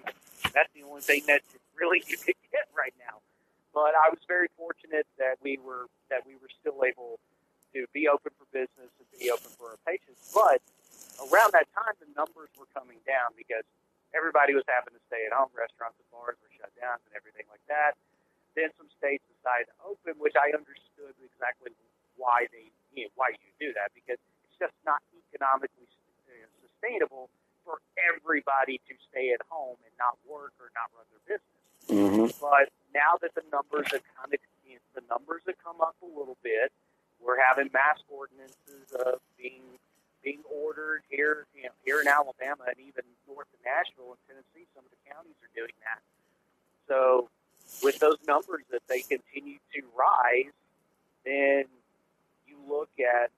that's 0.55 0.73
the 0.75 0.83
only 0.87 1.03
thing 1.03 1.23
that 1.29 1.43
really 1.77 2.03
you 2.11 2.17
could 2.17 2.39
get 2.51 2.67
right 2.77 2.95
now. 2.99 3.21
But 3.75 3.93
I 3.93 4.09
was 4.09 4.21
very 4.27 4.49
fortunate 4.57 5.07
that 5.19 5.37
we 5.43 5.59
were 5.61 5.87
that 6.11 6.25
we 6.27 6.35
were 6.41 6.51
still 6.61 6.81
able 6.85 7.21
to 7.75 7.87
be 7.93 8.09
open 8.09 8.33
for 8.39 8.47
business 8.53 8.89
and 8.97 9.07
be 9.21 9.31
open 9.31 9.53
for 9.59 9.77
our 9.77 9.81
patients. 9.87 10.33
But 10.33 10.63
around 11.21 11.53
that 11.57 11.69
time, 11.73 11.95
the 11.99 12.11
numbers 12.15 12.51
were 12.57 12.69
coming 12.77 13.01
down 13.05 13.33
because 13.37 13.65
everybody 14.13 14.53
was 14.53 14.65
having 14.69 14.95
to 14.95 15.03
stay 15.09 15.25
at 15.27 15.33
home. 15.33 15.53
Restaurants 15.57 15.97
and 16.01 16.09
bars 16.13 16.37
were 16.41 16.53
shut 16.57 16.73
down 16.77 17.01
and 17.09 17.13
everything 17.17 17.47
like 17.49 17.63
that. 17.69 17.97
Then 18.57 18.73
some 18.81 18.89
states 18.97 19.25
decided 19.29 19.69
to 19.73 19.77
open, 19.85 20.17
which 20.17 20.37
I 20.37 20.53
understood 20.57 21.13
exactly 21.21 21.77
why 22.17 22.49
they 22.49 22.73
you 22.97 23.07
know, 23.07 23.13
why 23.21 23.37
you 23.37 23.53
do 23.61 23.77
that 23.77 23.93
because 23.93 24.17
it's 24.49 24.57
just 24.57 24.77
not 24.89 25.05
economically 25.29 25.85
uh, 25.85 26.49
sustainable 26.65 27.29
for 27.61 27.85
everybody 28.01 28.81
to 28.89 28.97
stay 29.13 29.37
at 29.37 29.45
home 29.53 29.77
and 29.85 29.93
not 30.01 30.17
work 30.25 30.57
or 30.57 30.73
not 30.73 30.89
run 30.97 31.05
their 31.13 31.37
business. 31.37 31.61
Mm-hmm. 31.93 32.33
But 32.41 32.73
now 32.97 33.21
that 33.21 33.37
the 33.37 33.45
numbers 33.53 33.93
have 33.93 34.03
kind 34.17 34.33
of 34.33 34.41
the 34.97 35.05
numbers 35.13 35.45
have 35.47 35.61
come 35.63 35.81
up 35.85 35.95
a 36.01 36.09
little 36.09 36.41
bit. 36.43 36.73
We're 37.21 37.37
having 37.37 37.69
mask 37.73 38.01
ordinances 38.09 38.89
uh, 38.97 39.21
being 39.37 39.77
being 40.27 40.43
ordered 40.51 41.07
here, 41.07 41.47
you 41.55 41.71
know, 41.71 41.77
here 41.87 42.03
in 42.03 42.11
Alabama 42.11 42.67
and 42.67 42.83
even 42.83 43.07
north 43.31 43.47
of 43.55 43.63
Nashville 43.63 44.19
and 44.19 44.23
Tennessee. 44.27 44.67
Some 44.75 44.83
of 44.83 44.91
the 44.91 44.99
counties 45.07 45.39
are 45.39 45.55
doing 45.55 45.79
that. 45.87 46.03
So, 46.91 47.31
with 47.79 48.03
those 48.03 48.19
numbers 48.27 48.67
that 48.75 48.83
they 48.91 49.07
continue 49.07 49.63
to 49.79 49.87
rise, 49.95 50.51
then 51.23 51.71
you 52.51 52.59
look 52.67 52.91
at 52.99 53.31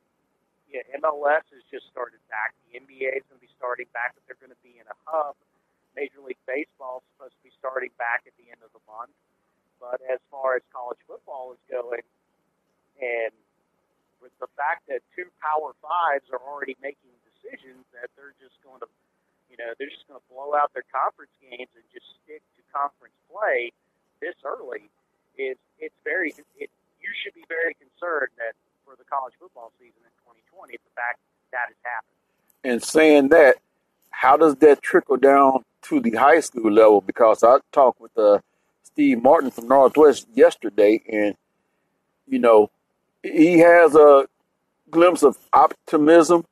yeah, 0.72 0.84
MLS 1.00 1.44
has 1.52 1.64
just 1.68 1.88
started 1.92 2.20
back. 2.28 2.56
The 2.68 2.80
NBA 2.80 3.20
is 3.20 3.24
going 3.28 3.40
to 3.40 3.44
be 3.44 3.52
starting 3.56 3.88
back, 3.92 4.16
but 4.16 4.24
they're 4.24 4.40
going 4.40 4.52
to 4.52 4.64
be 4.64 4.76
in 4.76 4.88
a 4.88 4.96
hub. 5.08 5.36
Major 5.96 6.20
League 6.20 6.40
Baseball 6.44 7.00
is 7.00 7.08
supposed 7.16 7.36
to 7.40 7.44
be 7.44 7.52
starting 7.56 7.92
back 7.96 8.28
at 8.28 8.36
the 8.36 8.48
end 8.52 8.60
of 8.60 8.72
the 8.76 8.84
month. 8.84 9.12
But 9.80 10.04
as 10.04 10.20
far 10.28 10.60
as 10.60 10.64
college 10.72 11.00
football 11.08 11.56
is 11.56 11.62
going, 11.72 12.04
and 13.00 13.32
with 14.22 14.34
the 14.42 14.50
fact 14.58 14.86
that 14.88 15.02
two 15.14 15.26
Power 15.38 15.74
Fives 15.82 16.26
are 16.30 16.42
already 16.42 16.76
making 16.82 17.10
decisions 17.26 17.86
that 17.94 18.10
they're 18.14 18.34
just 18.42 18.58
going 18.66 18.80
to, 18.82 18.88
you 19.50 19.56
know, 19.56 19.72
they're 19.78 19.90
just 19.90 20.06
going 20.06 20.18
to 20.18 20.28
blow 20.30 20.54
out 20.54 20.74
their 20.74 20.86
conference 20.90 21.32
games 21.38 21.70
and 21.74 21.84
just 21.94 22.06
stick 22.22 22.42
to 22.58 22.60
conference 22.74 23.14
play 23.30 23.72
this 24.20 24.34
early, 24.44 24.90
is 25.38 25.56
it's 25.78 25.94
very 26.02 26.34
it, 26.58 26.70
you 27.00 27.10
should 27.22 27.34
be 27.34 27.46
very 27.48 27.74
concerned 27.74 28.34
that 28.36 28.58
for 28.84 28.96
the 28.98 29.04
college 29.04 29.34
football 29.38 29.72
season 29.78 30.02
in 30.02 30.14
2020, 30.26 30.74
the 30.74 30.94
fact 30.94 31.18
that 31.52 31.70
has 31.70 31.80
happened. 31.82 32.18
And 32.64 32.82
saying 32.82 33.28
that, 33.28 33.56
how 34.10 34.36
does 34.36 34.56
that 34.56 34.82
trickle 34.82 35.16
down 35.16 35.64
to 35.82 36.00
the 36.00 36.12
high 36.12 36.40
school 36.40 36.70
level? 36.70 37.00
Because 37.00 37.44
I 37.44 37.58
talked 37.72 38.00
with 38.00 38.16
uh, 38.18 38.40
Steve 38.82 39.22
Martin 39.22 39.50
from 39.50 39.68
Northwest 39.68 40.26
yesterday, 40.34 41.02
and 41.08 41.36
you 42.26 42.38
know, 42.38 42.70
he 43.22 43.58
has 43.58 43.94
a 43.94 44.26
glimpse 44.90 45.22
of 45.22 45.36
optimism, 45.52 46.44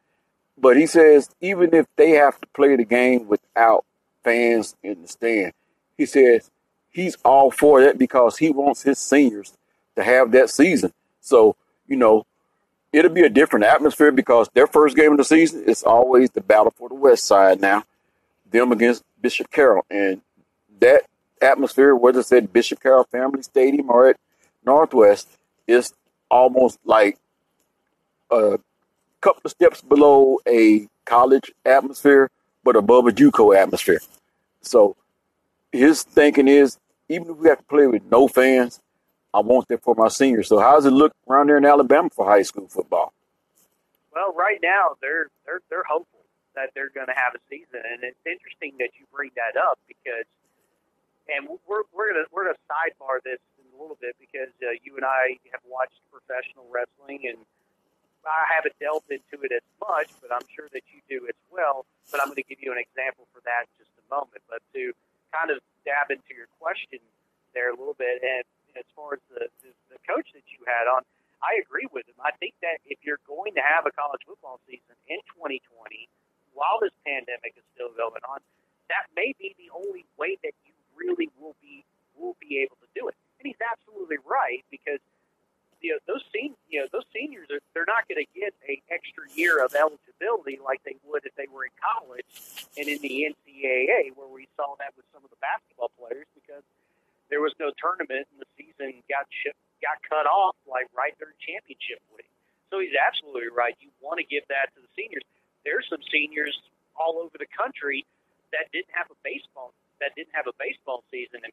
but 0.58 0.76
he 0.76 0.86
says 0.86 1.30
even 1.40 1.74
if 1.74 1.86
they 1.96 2.10
have 2.10 2.40
to 2.40 2.46
play 2.48 2.76
the 2.76 2.84
game 2.84 3.28
without 3.28 3.84
fans 4.24 4.74
in 4.82 5.02
the 5.02 5.08
stand, 5.08 5.52
he 5.96 6.06
says 6.06 6.50
he's 6.90 7.16
all 7.24 7.50
for 7.50 7.80
that 7.82 7.98
because 7.98 8.38
he 8.38 8.50
wants 8.50 8.82
his 8.82 8.98
seniors 8.98 9.52
to 9.96 10.02
have 10.02 10.32
that 10.32 10.50
season. 10.50 10.92
So, 11.20 11.56
you 11.86 11.96
know, 11.96 12.26
it'll 12.92 13.10
be 13.10 13.24
a 13.24 13.30
different 13.30 13.64
atmosphere 13.64 14.12
because 14.12 14.48
their 14.54 14.66
first 14.66 14.96
game 14.96 15.12
of 15.12 15.18
the 15.18 15.24
season 15.24 15.64
is 15.64 15.82
always 15.82 16.30
the 16.30 16.40
battle 16.40 16.72
for 16.76 16.88
the 16.88 16.94
West 16.94 17.24
Side 17.24 17.60
now, 17.60 17.84
them 18.50 18.72
against 18.72 19.02
Bishop 19.20 19.50
Carroll. 19.50 19.84
And 19.90 20.20
that 20.80 21.02
atmosphere, 21.40 21.94
whether 21.94 22.20
it's 22.20 22.32
at 22.32 22.52
Bishop 22.52 22.80
Carroll 22.80 23.04
Family 23.04 23.42
Stadium 23.42 23.90
or 23.90 24.08
at 24.08 24.16
Northwest, 24.64 25.28
is 25.66 25.92
almost 26.30 26.78
like 26.84 27.18
a 28.30 28.58
couple 29.20 29.42
of 29.44 29.50
steps 29.50 29.80
below 29.82 30.38
a 30.48 30.88
college 31.04 31.52
atmosphere, 31.64 32.30
but 32.64 32.76
above 32.76 33.06
a 33.06 33.12
JUCO 33.12 33.56
atmosphere. 33.56 34.00
So 34.62 34.96
his 35.72 36.02
thinking 36.02 36.48
is, 36.48 36.78
even 37.08 37.30
if 37.30 37.36
we 37.36 37.48
have 37.48 37.58
to 37.58 37.64
play 37.64 37.86
with 37.86 38.02
no 38.10 38.26
fans, 38.26 38.80
I 39.32 39.40
want 39.40 39.68
that 39.68 39.82
for 39.82 39.94
my 39.94 40.08
seniors. 40.08 40.48
So 40.48 40.58
how 40.58 40.74
does 40.74 40.86
it 40.86 40.92
look 40.92 41.12
around 41.28 41.48
there 41.48 41.58
in 41.58 41.64
Alabama 41.64 42.10
for 42.10 42.26
high 42.26 42.42
school 42.42 42.68
football? 42.68 43.12
Well, 44.12 44.32
right 44.32 44.58
now 44.62 44.96
they're 45.02 45.28
they're 45.44 45.60
they're 45.68 45.84
hopeful 45.84 46.24
that 46.54 46.70
they're 46.74 46.88
going 46.88 47.06
to 47.06 47.12
have 47.12 47.36
a 47.36 47.42
season, 47.50 47.84
and 47.84 48.02
it's 48.02 48.24
interesting 48.24 48.72
that 48.78 48.96
you 48.98 49.04
bring 49.12 49.30
that 49.36 49.60
up 49.60 49.78
because, 49.86 50.24
and 51.28 51.46
we're 51.68 51.84
we're 51.92 52.12
gonna 52.12 52.24
we're 52.32 52.48
gonna 52.48 52.64
sidebar 52.64 53.20
this 53.22 53.38
a 53.60 53.76
little 53.76 53.98
bit 54.00 54.16
because 54.18 54.48
I 55.06 55.38
have 55.54 55.62
watched 55.62 56.02
professional 56.10 56.66
wrestling, 56.66 57.30
and 57.30 57.38
I 58.26 58.42
haven't 58.50 58.74
delved 58.82 59.06
into 59.08 59.38
it 59.46 59.54
as 59.54 59.62
much, 59.78 60.10
but 60.18 60.34
I'm 60.34 60.44
sure 60.50 60.66
that 60.74 60.82
you 60.90 60.98
do 61.06 61.30
as 61.30 61.38
well. 61.48 61.86
But 62.10 62.18
I'm 62.18 62.28
going 62.34 62.42
to 62.42 62.48
give 62.50 62.58
you 62.58 62.74
an 62.74 62.82
example 62.82 63.30
for 63.30 63.38
that 63.46 63.70
in 63.70 63.86
just 63.86 63.94
a 64.02 64.04
moment. 64.10 64.42
But 64.50 64.66
to 64.74 64.90
kind 65.30 65.54
of 65.54 65.62
dab 65.86 66.10
into 66.10 66.34
your 66.34 66.50
question 66.58 66.98
there 67.54 67.70
a 67.70 67.78
little 67.78 67.94
bit, 67.94 68.20
and 68.20 68.44
as 68.74 68.84
far 68.98 69.14
as 69.14 69.22
the, 69.30 69.46
the, 69.62 69.70
the 69.94 69.98
coach 70.04 70.26
that 70.34 70.44
you 70.50 70.60
had 70.66 70.90
on, 70.90 71.06
I 71.38 71.62
agree 71.62 71.86
with 71.88 72.10
him. 72.10 72.18
I 72.18 72.34
think 72.42 72.58
that 72.60 72.82
if 72.84 72.98
you're 73.06 73.22
going 73.28 73.54
to 73.54 73.64
have 73.64 73.86
a 73.86 73.92
college 73.94 74.24
football 74.26 74.58
season 74.66 74.98
in 75.06 75.22
2020, 75.38 75.62
while 76.52 76.80
this 76.82 76.92
pandemic 77.06 77.54
is 77.54 77.64
still 77.76 77.92
going 77.94 78.24
on, 78.26 78.40
that 78.90 79.06
may 79.14 79.36
be 79.38 79.54
the 79.60 79.70
only 79.70 80.08
way 80.18 80.40
that 80.42 80.56
you 80.66 80.72
really 80.96 81.28
will 81.38 81.54
be 81.62 81.84
will 82.16 82.36
be 82.40 82.64
able 82.64 82.80
to 82.80 82.88
do 82.96 83.08
it 83.12 83.16
he's 83.46 83.62
absolutely 83.62 84.18
right 84.26 84.66
because 84.70 85.00
you 85.80 85.92
know 85.94 86.00
those 86.10 86.24
sen- 86.34 86.58
you 86.68 86.80
know 86.80 86.88
those 86.90 87.06
seniors 87.14 87.46
are 87.52 87.62
they're 87.72 87.88
not 87.88 88.08
going 88.08 88.18
to 88.18 88.30
get 88.34 88.50
a 88.66 88.80
extra 88.90 89.22
year 89.36 89.62
of 89.62 89.70
eligibility 89.76 90.58
like 90.58 90.82
they 90.82 90.96
would 91.04 91.22
if 91.22 91.34
they 91.36 91.46
were 91.46 91.68
in 91.68 91.74
college 91.78 92.26
and 92.74 92.88
in 92.88 92.98
the 93.00 93.28
NCAA 93.30 94.10
where 94.16 94.28
we 94.28 94.48
saw 94.56 94.74
that 94.82 94.96
with 94.96 95.06
some 95.12 95.22
of 95.22 95.30
the 95.30 95.38
basketball 95.38 95.92
players 95.94 96.26
because 96.34 96.64
there 97.28 97.42
was 97.42 97.52
no 97.58 97.70
tournament 97.76 98.26
and 98.32 98.38
the 98.40 98.50
season 98.56 98.98
got 99.06 99.28
sh- 99.30 99.54
got 99.84 100.00
cut 100.02 100.26
off 100.26 100.56
like 100.66 100.88
right 100.96 101.14
during 101.20 101.36
championship 101.38 102.00
week. 102.14 102.30
So 102.70 102.82
he's 102.82 102.96
absolutely 102.98 103.52
right. 103.54 103.76
You 103.78 103.92
want 104.02 104.18
to 104.18 104.26
give 104.26 104.42
that 104.50 104.74
to 104.74 104.82
the 104.82 104.90
seniors. 104.98 105.22
There's 105.62 105.86
some 105.86 106.02
seniors 106.10 106.56
all 106.98 107.22
over 107.22 107.38
the 107.38 107.50
country 107.52 108.02
that 108.50 108.70
didn't 108.72 108.90
have 108.94 109.10
a 109.12 109.18
baseball 109.22 109.74
that 110.00 110.12
didn't 110.16 110.34
have 110.34 110.46
a 110.46 110.56
baseball 110.60 111.04
season 111.10 111.40
and 111.44 111.52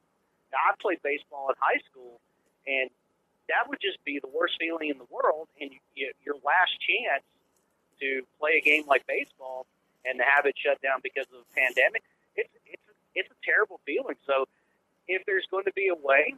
I 0.54 0.76
played 0.82 1.02
baseball 1.04 1.50
in 1.50 1.56
high 1.60 1.82
school, 1.90 2.20
and 2.68 2.90
that 3.50 3.68
would 3.68 3.80
just 3.82 4.04
be 4.06 4.20
the 4.20 4.30
worst 4.30 4.56
feeling 4.60 4.90
in 4.90 4.98
the 4.98 5.10
world. 5.10 5.48
And 5.60 5.72
you, 5.72 5.80
you, 5.96 6.12
your 6.26 6.36
last 6.44 6.78
chance 6.80 7.24
to 8.00 8.24
play 8.40 8.58
a 8.58 8.62
game 8.62 8.84
like 8.88 9.06
baseball 9.08 9.66
and 10.06 10.20
to 10.20 10.26
have 10.26 10.46
it 10.46 10.56
shut 10.58 10.82
down 10.82 11.00
because 11.02 11.28
of 11.32 11.44
the 11.44 11.52
pandemic, 11.56 12.04
it's 12.36 12.50
it's 12.66 12.88
it's 13.16 13.30
a 13.30 13.40
terrible 13.46 13.80
feeling. 13.86 14.16
So, 14.26 14.46
if 15.08 15.26
there's 15.26 15.46
going 15.52 15.66
to 15.66 15.74
be 15.74 15.90
a 15.90 15.96
way, 15.96 16.34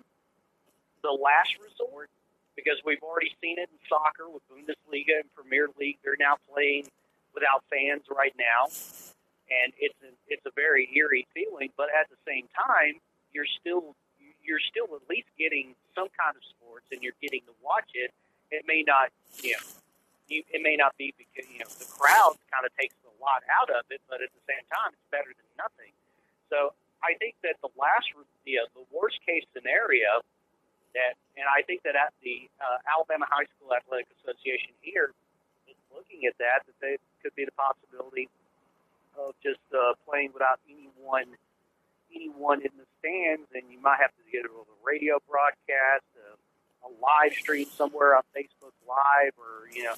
the 1.01 1.11
last 1.11 1.55
resort, 1.61 2.09
because 2.55 2.81
we've 2.85 3.01
already 3.03 3.31
seen 3.41 3.57
it 3.59 3.69
in 3.71 3.79
soccer 3.87 4.27
with 4.29 4.43
Bundesliga 4.49 5.21
and 5.21 5.29
Premier 5.35 5.67
League, 5.79 5.97
they're 6.03 6.19
now 6.19 6.35
playing 6.51 6.87
without 7.33 7.63
fans 7.69 8.03
right 8.09 8.33
now, 8.37 8.71
and 9.51 9.73
it's 9.77 9.95
a, 10.03 10.11
it's 10.27 10.45
a 10.45 10.51
very 10.55 10.89
eerie 10.95 11.27
feeling. 11.33 11.69
But 11.77 11.87
at 11.93 12.09
the 12.09 12.17
same 12.27 12.47
time, 12.55 13.01
you're 13.33 13.49
still 13.59 13.95
you're 14.45 14.61
still 14.61 14.87
at 14.95 15.03
least 15.09 15.27
getting 15.37 15.75
some 15.97 16.07
kind 16.13 16.37
of 16.37 16.43
sports 16.45 16.85
and 16.93 17.01
you're 17.01 17.17
getting 17.21 17.41
to 17.49 17.55
watch 17.65 17.89
it. 17.93 18.13
It 18.53 18.63
may 18.69 18.85
not, 18.85 19.09
you 19.41 19.57
know, 19.57 19.65
you, 20.29 20.41
it 20.49 20.61
may 20.61 20.77
not 20.77 20.93
be 20.97 21.13
because 21.17 21.49
you 21.49 21.61
know 21.61 21.69
the 21.77 21.89
crowd 21.89 22.37
kind 22.49 22.65
of 22.65 22.73
takes 22.77 22.95
a 23.05 23.13
lot 23.21 23.45
out 23.49 23.69
of 23.69 23.85
it, 23.89 24.01
but 24.09 24.21
at 24.21 24.29
the 24.33 24.43
same 24.45 24.65
time, 24.69 24.93
it's 24.93 25.09
better 25.13 25.29
than 25.33 25.49
nothing. 25.57 25.93
So 26.49 26.73
I 27.01 27.17
think 27.17 27.37
that 27.45 27.57
the 27.61 27.69
last, 27.77 28.09
you 28.45 28.61
know, 28.61 28.67
the 28.73 28.85
worst 28.89 29.21
case 29.25 29.45
scenario 29.53 30.25
that, 30.97 31.19
and 31.35 31.45
I 31.45 31.61
think 31.67 31.83
that 31.83 31.93
at 31.93 32.15
the 32.23 32.49
uh, 32.57 32.79
Alabama 32.89 33.27
High 33.29 33.45
School 33.57 33.75
Athletic 33.75 34.09
Association 34.21 34.73
here 34.81 35.13
is 35.69 35.77
looking 35.93 36.25
at 36.25 36.33
that, 36.41 36.65
that 36.65 36.77
they 36.81 36.97
could 37.21 37.35
be 37.35 37.45
the 37.45 37.53
possibility 37.53 38.31
of 39.19 39.35
just 39.43 39.61
uh, 39.75 39.93
playing 40.07 40.31
without 40.33 40.59
anyone 40.65 41.35
anyone 42.15 42.63
in 42.63 42.71
the 42.79 42.87
stands, 42.99 43.45
and 43.53 43.67
you 43.69 43.79
might 43.83 43.99
have 43.99 44.15
to 44.15 44.23
get 44.31 44.47
a 44.47 44.51
radio 44.81 45.19
broadcast, 45.27 46.07
a, 46.15 46.39
a 46.87 46.89
live 47.03 47.35
stream 47.35 47.67
somewhere 47.67 48.15
on 48.15 48.23
Facebook 48.31 48.73
Live, 48.87 49.35
or 49.37 49.67
you 49.75 49.83
know, 49.83 49.97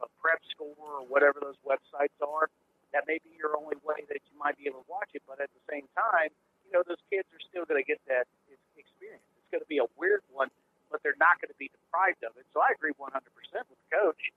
a 0.00 0.08
prep 0.18 0.40
score 0.48 0.74
or 0.80 1.04
whatever 1.06 1.38
those 1.38 1.60
websites 1.62 2.16
are. 2.24 2.48
That 2.92 3.08
may 3.08 3.20
be 3.24 3.32
your 3.36 3.56
only 3.56 3.80
way 3.80 4.04
that 4.12 4.20
you 4.28 4.34
might 4.36 4.56
be 4.60 4.68
able 4.68 4.84
to 4.84 4.88
watch 4.88 5.08
it, 5.16 5.22
but 5.24 5.40
at 5.40 5.48
the 5.48 5.64
same 5.64 5.88
time, 5.96 6.28
you 6.68 6.76
know, 6.76 6.84
those 6.84 7.00
kids 7.08 7.24
are 7.32 7.40
still 7.40 7.64
going 7.64 7.80
to 7.80 7.88
get 7.88 7.96
that 8.04 8.28
experience. 8.76 9.24
It's 9.40 9.48
going 9.48 9.64
to 9.64 9.70
be 9.72 9.80
a 9.80 9.88
weird 9.96 10.20
one, 10.28 10.52
but 10.92 11.00
they're 11.00 11.16
not 11.16 11.40
going 11.40 11.48
to 11.48 11.56
be 11.56 11.72
deprived 11.72 12.20
of 12.20 12.36
it. 12.36 12.44
So 12.52 12.60
I 12.60 12.76
agree 12.76 12.92
100% 12.92 13.08
with 13.08 13.80
the 13.80 13.88
coach 13.88 14.32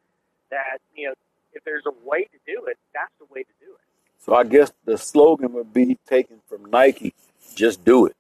that 0.52 0.80
you 0.96 1.12
know 1.12 1.16
if 1.56 1.64
there's 1.64 1.88
a 1.88 1.96
way 2.04 2.28
to 2.28 2.40
do 2.46 2.68
it, 2.68 2.78
that's 2.94 3.14
the 3.20 3.28
way 3.32 3.44
to 3.44 3.56
do 3.64 3.72
it. 3.72 3.85
So 4.26 4.34
I 4.34 4.44
guess 4.44 4.72
the 4.86 4.98
slogan 4.98 5.54
would 5.54 5.72
be 5.72 6.00
taken 6.08 6.42
from 6.48 6.66
Nike: 6.66 7.14
"Just 7.54 7.86
do 7.86 8.08
it." 8.08 8.16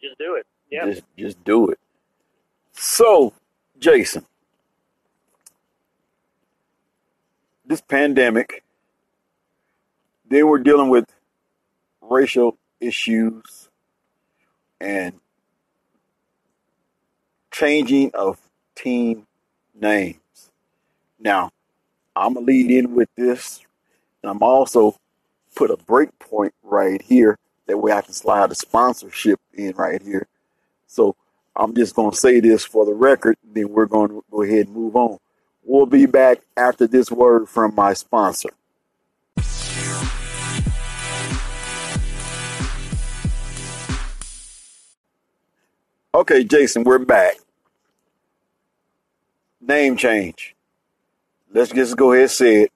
Just 0.00 0.16
do 0.18 0.36
it. 0.36 0.46
Yeah. 0.70 0.86
Just, 0.86 1.02
just 1.18 1.44
do 1.44 1.68
it. 1.68 1.80
So, 2.72 3.32
Jason, 3.80 4.24
this 7.66 7.80
pandemic, 7.80 8.62
then 10.28 10.46
we're 10.46 10.58
dealing 10.60 10.90
with 10.90 11.06
racial 12.00 12.56
issues 12.80 13.68
and 14.80 15.18
changing 17.50 18.12
of 18.14 18.38
team 18.76 19.26
names. 19.74 20.52
Now, 21.18 21.50
I'm 22.14 22.34
gonna 22.34 22.46
lead 22.46 22.70
in 22.70 22.94
with 22.94 23.08
this 23.16 23.60
and 24.22 24.30
I'm 24.30 24.42
also 24.42 24.99
put 25.60 25.70
a 25.70 25.76
break 25.76 26.18
point 26.18 26.54
right 26.62 27.02
here. 27.02 27.38
That 27.66 27.76
way 27.76 27.92
I 27.92 28.00
can 28.00 28.14
slide 28.14 28.50
the 28.50 28.54
sponsorship 28.54 29.38
in 29.52 29.72
right 29.76 30.00
here. 30.00 30.26
So 30.86 31.16
I'm 31.54 31.74
just 31.74 31.94
going 31.94 32.12
to 32.12 32.16
say 32.16 32.40
this 32.40 32.64
for 32.64 32.86
the 32.86 32.94
record, 32.94 33.36
then 33.44 33.68
we're 33.68 33.84
going 33.84 34.08
to 34.08 34.24
go 34.30 34.40
ahead 34.40 34.68
and 34.68 34.74
move 34.74 34.96
on. 34.96 35.18
We'll 35.62 35.84
be 35.84 36.06
back 36.06 36.40
after 36.56 36.86
this 36.86 37.10
word 37.10 37.46
from 37.46 37.74
my 37.74 37.92
sponsor. 37.92 38.48
Okay, 46.14 46.42
Jason, 46.44 46.84
we're 46.84 46.98
back. 47.00 47.34
Name 49.60 49.98
change. 49.98 50.56
Let's 51.52 51.70
just 51.70 51.98
go 51.98 52.12
ahead 52.12 52.22
and 52.22 52.30
say 52.30 52.62
it. 52.62 52.72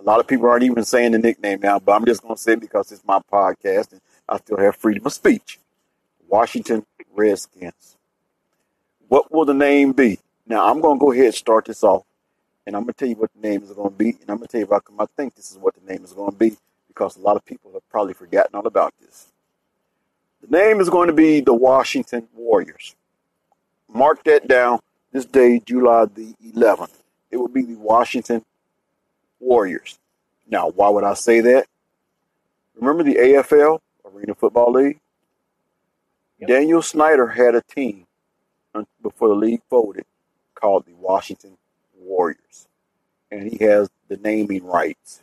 A 0.00 0.02
lot 0.02 0.18
of 0.18 0.26
people 0.26 0.48
aren't 0.48 0.62
even 0.62 0.82
saying 0.82 1.12
the 1.12 1.18
nickname 1.18 1.60
now, 1.60 1.78
but 1.78 1.92
I'm 1.92 2.06
just 2.06 2.22
going 2.22 2.34
to 2.34 2.40
say 2.40 2.54
it 2.54 2.60
because 2.60 2.90
it's 2.90 3.04
my 3.04 3.20
podcast 3.30 3.92
and 3.92 4.00
I 4.26 4.38
still 4.38 4.56
have 4.56 4.76
freedom 4.76 5.04
of 5.04 5.12
speech. 5.12 5.60
Washington 6.26 6.86
Redskins. 7.14 7.98
What 9.08 9.30
will 9.30 9.44
the 9.44 9.52
name 9.52 9.92
be? 9.92 10.18
Now, 10.46 10.70
I'm 10.70 10.80
going 10.80 10.98
to 10.98 11.04
go 11.04 11.12
ahead 11.12 11.26
and 11.26 11.34
start 11.34 11.66
this 11.66 11.84
off, 11.84 12.04
and 12.66 12.74
I'm 12.74 12.84
going 12.84 12.94
to 12.94 12.98
tell 12.98 13.08
you 13.08 13.16
what 13.16 13.30
the 13.34 13.46
name 13.46 13.62
is 13.62 13.72
going 13.72 13.90
to 13.90 13.96
be, 13.96 14.10
and 14.10 14.30
I'm 14.30 14.38
going 14.38 14.46
to 14.46 14.52
tell 14.52 14.60
you 14.60 14.68
how 14.70 14.78
come 14.78 15.00
I 15.00 15.06
think 15.16 15.34
this 15.34 15.50
is 15.50 15.58
what 15.58 15.74
the 15.74 15.92
name 15.92 16.02
is 16.02 16.12
going 16.12 16.30
to 16.30 16.36
be, 16.36 16.56
because 16.88 17.16
a 17.16 17.20
lot 17.20 17.36
of 17.36 17.44
people 17.44 17.72
have 17.74 17.86
probably 17.90 18.14
forgotten 18.14 18.54
all 18.54 18.66
about 18.66 18.94
this. 19.00 19.28
The 20.40 20.56
name 20.56 20.80
is 20.80 20.88
going 20.88 21.08
to 21.08 21.12
be 21.12 21.40
the 21.40 21.52
Washington 21.52 22.26
Warriors. 22.34 22.96
Mark 23.92 24.24
that 24.24 24.48
down 24.48 24.80
this 25.12 25.26
day, 25.26 25.60
July 25.64 26.06
the 26.06 26.34
11th. 26.54 27.02
It 27.30 27.36
will 27.36 27.48
be 27.48 27.62
the 27.62 27.76
Washington 27.76 28.44
Warriors. 29.40 29.98
Now, 30.48 30.68
why 30.68 30.88
would 30.88 31.04
I 31.04 31.14
say 31.14 31.40
that? 31.40 31.66
Remember 32.74 33.02
the 33.02 33.16
AFL, 33.16 33.80
Arena 34.04 34.34
Football 34.34 34.72
League? 34.72 35.00
Yep. 36.38 36.48
Daniel 36.48 36.82
Snyder 36.82 37.26
had 37.26 37.54
a 37.54 37.62
team 37.62 38.06
before 39.02 39.28
the 39.28 39.34
league 39.34 39.62
folded 39.68 40.04
called 40.54 40.86
the 40.86 40.94
Washington 40.94 41.56
Warriors. 41.98 42.68
And 43.30 43.50
he 43.50 43.64
has 43.64 43.88
the 44.08 44.16
naming 44.16 44.64
rights. 44.64 45.22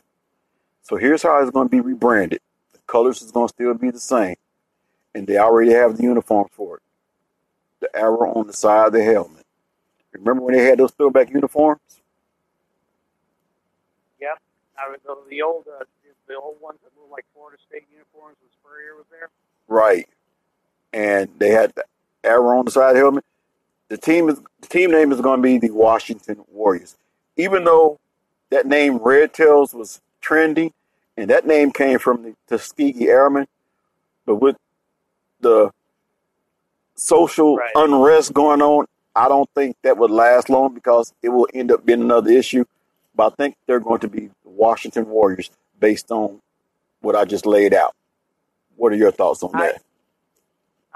So 0.82 0.95
here's 0.95 1.23
how 1.23 1.41
it's 1.41 1.51
going 1.51 1.67
to 1.67 1.71
be 1.71 1.82
rebranded. 1.82 2.39
The 2.73 2.80
colors 2.88 3.21
is 3.21 3.32
going 3.32 3.47
to 3.47 3.53
still 3.53 3.73
be 3.73 3.91
the 3.91 3.99
same. 3.99 4.36
And 5.13 5.27
they 5.27 5.38
already 5.38 5.71
have 5.71 5.97
the 5.97 6.03
uniforms 6.03 6.51
for 6.53 6.77
it. 6.77 6.84
The 7.80 7.95
arrow 7.95 8.34
on 8.34 8.47
the 8.47 8.53
side 8.53 8.88
of 8.88 8.93
the 8.93 9.03
helmet. 9.03 9.45
Remember 10.13 10.43
when 10.43 10.56
they 10.56 10.63
had 10.63 10.80
those 10.80 10.91
throwback 10.91 11.30
uniforms? 11.30 11.82
I 14.77 14.89
would, 14.89 14.99
the, 15.05 15.15
the 15.29 15.41
old 15.41 15.65
uh, 15.67 15.83
the 16.27 16.35
old 16.35 16.57
ones 16.61 16.79
that 16.83 16.91
looked 16.99 17.11
like 17.11 17.25
Florida 17.33 17.57
State 17.67 17.85
uniforms 17.91 18.35
when 18.41 18.49
Spurrier 18.51 18.95
was 18.95 19.05
there. 19.09 19.29
Right. 19.67 20.07
And 20.93 21.29
they 21.39 21.49
had 21.49 21.73
the 21.75 21.83
arrow 22.23 22.59
on 22.59 22.65
the 22.65 22.71
side 22.71 22.95
helmet. 22.95 23.23
The 23.89 23.97
team 23.97 24.29
is 24.29 24.39
the 24.61 24.67
team 24.67 24.91
name 24.91 25.11
is 25.11 25.21
going 25.21 25.39
to 25.39 25.43
be 25.43 25.57
the 25.57 25.71
Washington 25.71 26.43
Warriors. 26.51 26.95
Even 27.37 27.63
though 27.63 27.99
that 28.49 28.65
name 28.65 28.97
Red 28.97 29.33
Tails 29.33 29.73
was 29.73 30.01
trending, 30.21 30.73
and 31.15 31.29
that 31.29 31.47
name 31.47 31.71
came 31.71 31.99
from 31.99 32.23
the 32.23 32.35
Tuskegee 32.47 33.07
Airmen, 33.09 33.47
but 34.25 34.35
with 34.35 34.57
the 35.39 35.71
social 36.95 37.57
Right. 37.57 37.71
unrest 37.75 38.33
going 38.33 38.61
on, 38.61 38.85
I 39.15 39.27
don't 39.27 39.49
think 39.55 39.77
that 39.83 39.97
would 39.97 40.11
last 40.11 40.49
long 40.49 40.73
because 40.73 41.13
it 41.21 41.29
will 41.29 41.47
end 41.53 41.71
up 41.71 41.85
being 41.85 42.01
another 42.01 42.31
issue. 42.31 42.65
But 43.17 43.34
I 43.34 43.36
think 43.36 43.58
they're 43.65 43.82
going 43.82 43.99
to 44.01 44.08
be 44.08 44.30
the 44.45 44.49
Washington 44.53 45.10
Warriors 45.10 45.49
based 45.80 46.12
on 46.12 46.39
what 47.01 47.15
I 47.15 47.25
just 47.25 47.47
laid 47.47 47.73
out. 47.73 47.95
What 48.77 48.93
are 48.93 48.95
your 48.95 49.12
thoughts 49.12 49.41
on 49.41 49.49
I- 49.56 49.73
that? 49.73 49.82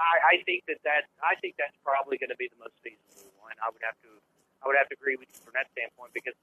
I, 0.02 0.34
I 0.34 0.42
think 0.42 0.66
that 0.66 0.82
that 0.82 1.06
I 1.22 1.38
think 1.38 1.54
that's 1.62 1.78
probably 1.86 2.18
going 2.18 2.34
to 2.34 2.40
be 2.40 2.50
the 2.50 2.58
most 2.58 2.74
feasible 2.82 3.30
one. 3.38 3.54
I 3.62 3.70
would 3.70 3.82
have 3.86 3.94
to 4.02 4.10
I 4.58 4.66
would 4.66 4.74
have 4.74 4.90
to 4.90 4.98
agree 4.98 5.14
with 5.14 5.30
you 5.30 5.38
from 5.46 5.54
that 5.54 5.70
standpoint 5.78 6.10
because 6.10 6.34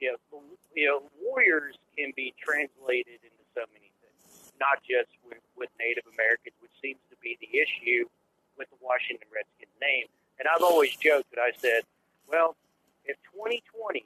you 0.00 0.08
know 0.08 0.40
you 0.72 0.88
know 0.88 1.04
warriors 1.20 1.76
can 2.00 2.16
be 2.16 2.32
translated 2.40 3.20
into 3.20 3.44
so 3.52 3.68
many 3.76 3.92
things, 4.00 4.56
not 4.56 4.80
just 4.88 5.12
with, 5.20 5.44
with 5.52 5.68
Native 5.76 6.08
Americans, 6.16 6.56
which 6.64 6.72
seems 6.80 6.96
to 7.12 7.16
be 7.20 7.36
the 7.44 7.52
issue 7.52 8.08
with 8.56 8.72
the 8.72 8.80
Washington 8.80 9.28
Redskins 9.28 9.76
name. 9.84 10.08
And 10.40 10.48
I've 10.48 10.64
always 10.64 10.96
joked 10.96 11.28
that 11.36 11.44
I 11.44 11.52
said, 11.60 11.84
well, 12.24 12.56
if 13.04 13.20
2020 13.36 14.00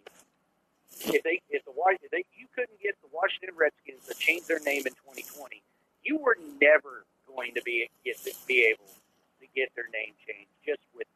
if 1.06 1.22
they 1.22 1.40
if 1.50 1.64
the 1.64 1.72
Wa- 1.72 1.94
if 2.02 2.10
they 2.10 2.24
you 2.36 2.46
couldn't 2.54 2.80
get 2.82 2.96
the 3.02 3.08
Washington 3.12 3.54
Redskins 3.56 4.06
to 4.08 4.14
change 4.14 4.46
their 4.46 4.60
name 4.60 4.86
in 4.86 4.94
2020, 5.06 5.62
you 6.02 6.18
were 6.18 6.36
never 6.60 7.04
going 7.26 7.54
to 7.54 7.62
be 7.62 7.88
get 8.04 8.18
to 8.24 8.32
be 8.46 8.66
able 8.66 8.88
to 9.40 9.46
get 9.54 9.70
their 9.76 9.88
name 9.92 10.14
changed. 10.26 10.50
Just 10.64 10.82
with 10.94 11.06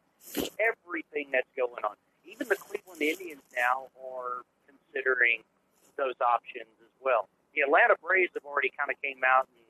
everything 0.59 1.29
that's 1.31 1.49
going 1.57 1.83
on, 1.83 1.95
even 2.25 2.47
the 2.47 2.55
Cleveland 2.55 3.01
Indians 3.01 3.43
now 3.55 3.91
are 3.99 4.47
considering 4.65 5.43
those 5.97 6.15
options 6.23 6.71
as 6.81 6.93
well. 7.03 7.27
The 7.53 7.61
Atlanta 7.61 7.95
Braves 8.01 8.31
have 8.33 8.45
already 8.45 8.71
kind 8.73 8.89
of 8.89 8.97
came 9.03 9.21
out 9.21 9.47
and 9.51 9.65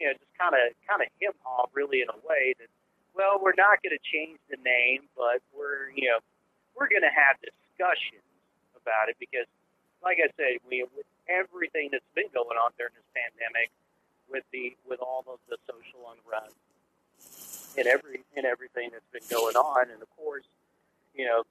you 0.00 0.06
know 0.08 0.14
just 0.16 0.32
kind 0.38 0.56
of 0.56 0.72
kind 0.88 1.02
of 1.04 1.08
hip 1.20 1.36
hop 1.44 1.70
really 1.74 2.00
in 2.00 2.08
a 2.08 2.18
way 2.26 2.54
that 2.58 2.70
well 3.14 3.38
we're 3.38 3.58
not 3.58 3.82
going 3.84 3.94
to 3.94 4.02
change 4.02 4.40
the 4.48 4.58
name, 4.64 5.06
but 5.14 5.44
we're 5.52 5.92
you 5.94 6.08
know 6.08 6.18
we're 6.74 6.88
going 6.88 7.04
to 7.04 7.12
have 7.12 7.36
discussions 7.44 8.24
about 8.82 9.08
it 9.08 9.16
because, 9.22 9.46
like 10.02 10.18
I 10.18 10.28
said, 10.34 10.58
we 10.66 10.82
with 10.82 11.06
everything 11.30 11.94
that's 11.94 12.06
been 12.14 12.30
going 12.34 12.58
on 12.58 12.74
during 12.76 12.92
this 12.98 13.06
pandemic, 13.14 13.70
with 14.26 14.44
the 14.50 14.74
with 14.84 15.00
all 15.00 15.24
of 15.30 15.38
the 15.48 15.56
social 15.64 16.10
unrest 16.10 16.58
and 17.78 17.86
every 17.86 18.26
and 18.36 18.44
everything 18.44 18.90
that's 18.92 19.08
been 19.14 19.26
going 19.30 19.56
on, 19.56 19.90
and 19.90 20.02
of 20.02 20.10
course, 20.16 20.46
you 21.14 21.24
know, 21.24 21.44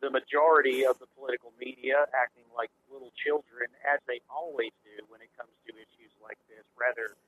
the 0.00 0.10
majority 0.10 0.86
of 0.86 0.98
the 1.02 1.10
political 1.18 1.52
media 1.58 2.06
acting 2.14 2.46
like 2.54 2.70
little 2.92 3.12
children, 3.18 3.68
as 3.82 3.98
they 4.06 4.20
always 4.30 4.72
do 4.86 5.02
when 5.10 5.20
it 5.20 5.30
comes 5.34 5.52
to 5.66 5.74
issues 5.74 6.14
like 6.22 6.38
this, 6.48 6.64
rather 6.78 7.18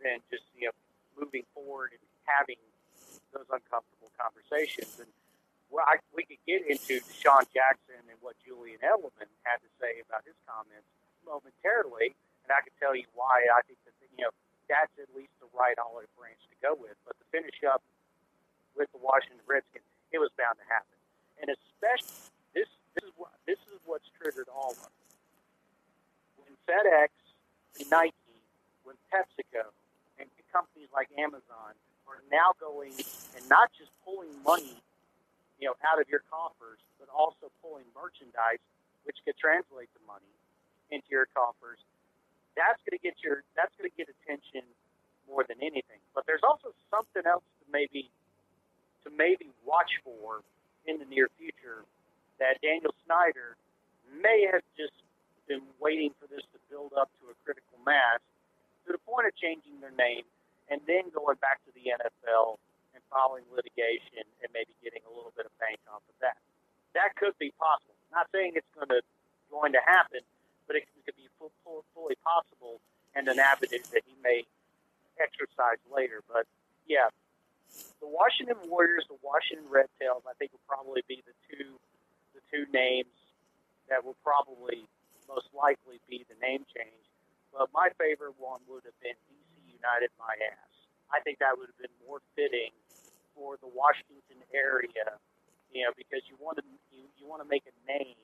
than 0.00 0.22
just 0.30 0.46
you 0.54 0.70
know 0.70 0.76
moving 1.18 1.44
forward 1.52 1.90
and 1.92 2.04
having 2.24 2.60
those 3.34 3.48
uncomfortable 3.50 4.10
conversations. 4.16 4.98
And 4.98 5.10
well, 5.70 5.86
I, 5.86 6.02
we 6.10 6.26
could 6.26 6.42
get 6.44 6.66
into 6.66 6.98
DeSean 6.98 7.46
Jackson 7.54 8.02
and 8.10 8.18
what 8.18 8.34
Julian 8.42 8.82
Edelman 8.82 9.30
had 9.46 9.62
to 9.62 9.70
say 9.78 10.02
about 10.02 10.26
his 10.26 10.34
comments 10.44 10.90
momentarily, 11.22 12.12
and 12.42 12.50
I 12.50 12.60
can 12.66 12.74
tell 12.82 12.92
you 12.92 13.06
why 13.14 13.46
I 13.46 13.62
think 13.64 13.78
that 13.86 13.94
you 14.02 14.26
know 14.26 14.34
that's 14.66 14.90
at 14.98 15.10
least 15.14 15.30
the 15.38 15.46
right 15.54 15.78
olive 15.78 16.10
branch 16.18 16.42
to 16.50 16.56
go 16.58 16.74
with. 16.74 16.98
But 17.06 17.14
to 17.22 17.24
finish 17.30 17.62
up 17.62 17.82
with 18.74 18.90
the 18.90 18.98
Washington 18.98 19.42
Redskins, 19.46 19.86
it 20.10 20.18
was 20.18 20.34
bound 20.34 20.58
to 20.58 20.66
happen, 20.66 20.98
and 21.38 21.54
especially 21.54 22.18
this 22.50 22.70
this 22.98 23.06
is 23.06 23.14
what 23.14 23.30
this 23.46 23.62
is 23.70 23.78
what's 23.86 24.10
triggered 24.18 24.50
all 24.50 24.74
of 24.74 24.90
it. 24.90 25.06
When 26.34 26.52
FedEx, 26.66 27.14
Nike, 27.86 28.42
when 28.82 28.98
PepsiCo, 29.14 29.70
and 30.18 30.26
companies 30.50 30.90
like 30.90 31.08
Amazon 31.14 31.78
are 32.10 32.22
now 32.30 32.58
going 32.58 32.90
and 33.38 33.42
not 33.48 33.70
just 33.78 33.94
pulling 34.02 34.34
money 34.42 34.82
you 35.60 35.68
know, 35.68 35.76
out 35.84 36.00
of 36.00 36.08
your 36.08 36.24
coffers, 36.32 36.80
but 36.96 37.06
also 37.12 37.52
pulling 37.60 37.84
merchandise, 37.92 38.60
which 39.04 39.20
could 39.24 39.36
translate 39.36 39.92
the 39.92 40.02
money 40.08 40.32
into 40.88 41.06
your 41.12 41.28
coffers. 41.36 41.78
That's 42.56 42.80
going 42.82 42.96
to 42.96 43.02
get 43.04 43.20
your 43.22 43.44
that's 43.54 43.70
going 43.76 43.88
to 43.88 43.96
get 43.96 44.08
attention 44.08 44.66
more 45.28 45.46
than 45.46 45.60
anything. 45.62 46.02
But 46.16 46.26
there's 46.26 46.42
also 46.42 46.74
something 46.90 47.22
else 47.28 47.46
to 47.62 47.64
maybe 47.70 48.10
to 49.04 49.08
maybe 49.14 49.52
watch 49.62 50.00
for 50.02 50.42
in 50.88 50.98
the 50.98 51.06
near 51.06 51.28
future 51.38 51.86
that 52.40 52.58
Daniel 52.64 52.96
Snyder 53.06 53.54
may 54.10 54.48
have 54.50 54.64
just 54.74 54.96
been 55.46 55.62
waiting 55.78 56.10
for 56.18 56.26
this 56.26 56.42
to 56.56 56.58
build 56.72 56.92
up 56.96 57.12
to 57.20 57.30
a 57.30 57.36
critical 57.44 57.78
mass 57.86 58.18
to 58.86 58.92
the 58.92 59.02
point 59.06 59.28
of 59.28 59.36
changing 59.36 59.78
their 59.80 59.94
name 59.94 60.24
and 60.70 60.80
then 60.86 61.10
going 61.12 61.36
back 61.38 61.60
to 61.68 61.70
the 61.76 61.90
NFL 61.90 62.56
filing 63.10 63.44
litigation 63.50 64.24
and 64.40 64.48
maybe 64.54 64.72
getting 64.80 65.02
a 65.04 65.12
little 65.12 65.34
bit 65.34 65.44
of 65.44 65.52
bank 65.58 65.82
off 65.90 66.02
of 66.06 66.16
that. 66.22 66.38
That 66.94 67.14
could 67.18 67.36
be 67.38 67.52
possible. 67.58 67.94
Not 68.10 68.30
saying 68.30 68.54
it's 68.54 68.70
going 68.74 68.90
to 68.90 69.02
going 69.50 69.74
to 69.74 69.82
happen, 69.82 70.22
but 70.66 70.78
it 70.78 70.86
could 71.04 71.18
be 71.18 71.26
full, 71.38 71.50
full, 71.66 71.82
fully 71.94 72.14
possible 72.22 72.78
and 73.14 73.26
an 73.26 73.42
avenue 73.42 73.82
that 73.90 74.06
he 74.06 74.14
may 74.22 74.46
exercise 75.18 75.82
later. 75.90 76.22
But 76.30 76.46
yeah, 76.86 77.10
the 77.98 78.06
Washington 78.06 78.58
Warriors, 78.70 79.06
the 79.10 79.18
Washington 79.22 79.66
Red 79.66 79.90
Tails, 79.98 80.22
I 80.26 80.34
think 80.38 80.54
will 80.54 80.66
probably 80.70 81.02
be 81.06 81.22
the 81.26 81.34
two 81.50 81.74
the 82.34 82.42
two 82.46 82.64
names 82.70 83.10
that 83.90 84.06
will 84.06 84.18
probably 84.22 84.86
most 85.26 85.50
likely 85.50 85.98
be 86.06 86.22
the 86.30 86.38
name 86.38 86.62
change. 86.70 87.04
But 87.50 87.70
my 87.74 87.90
favorite 87.98 88.38
one 88.38 88.62
would 88.70 88.86
have 88.86 88.98
been 89.02 89.18
DC 89.26 89.74
United 89.74 90.14
My 90.18 90.34
Ass. 90.38 90.74
I 91.10 91.18
think 91.26 91.42
that 91.42 91.58
would 91.58 91.66
have 91.66 91.80
been 91.82 91.94
more 92.06 92.22
fitting 92.38 92.70
for 93.40 93.56
the 93.64 93.72
Washington 93.72 94.44
area, 94.52 95.16
you 95.72 95.80
know, 95.88 95.96
because 95.96 96.20
you 96.28 96.36
want 96.36 96.60
to 96.60 96.64
you, 96.92 97.08
you 97.16 97.24
want 97.24 97.40
to 97.40 97.48
make 97.48 97.64
a 97.64 97.72
name 97.88 98.20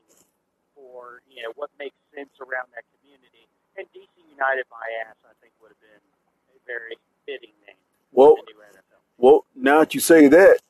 for 0.76 1.24
you 1.24 1.40
know 1.42 1.56
what 1.56 1.72
makes 1.80 1.96
sense 2.12 2.28
around 2.36 2.68
that 2.76 2.84
community. 3.00 3.48
And 3.80 3.88
DC 3.96 4.12
United 4.28 4.68
My 4.68 4.84
Ass, 5.08 5.16
I 5.24 5.32
think, 5.40 5.56
would 5.64 5.72
have 5.72 5.80
been 5.80 6.04
a 6.52 6.58
very 6.68 7.00
fitting 7.24 7.56
name 7.66 7.80
Well, 8.12 8.36
the 8.36 8.52
new 8.52 8.60
NFL. 8.60 9.00
well, 9.16 9.44
now 9.56 9.80
that 9.80 9.94
you 9.94 10.00
say 10.00 10.28
that, 10.28 10.60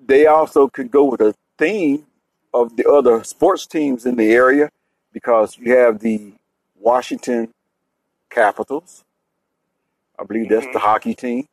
they 0.00 0.26
also 0.26 0.68
could 0.68 0.90
go 0.90 1.04
with 1.04 1.20
a 1.20 1.34
theme 1.58 2.06
of 2.54 2.76
the 2.76 2.88
other 2.88 3.22
sports 3.24 3.66
teams 3.66 4.06
in 4.06 4.16
the 4.16 4.32
area 4.32 4.70
because 5.12 5.58
you 5.58 5.76
have 5.76 6.00
the 6.00 6.32
Washington 6.78 7.50
Capitals. 8.30 9.04
I 10.18 10.24
believe 10.24 10.48
that's 10.48 10.66
the 10.66 10.78
Mhm. 10.78 10.82
hockey 10.82 11.14
team. 11.14 11.46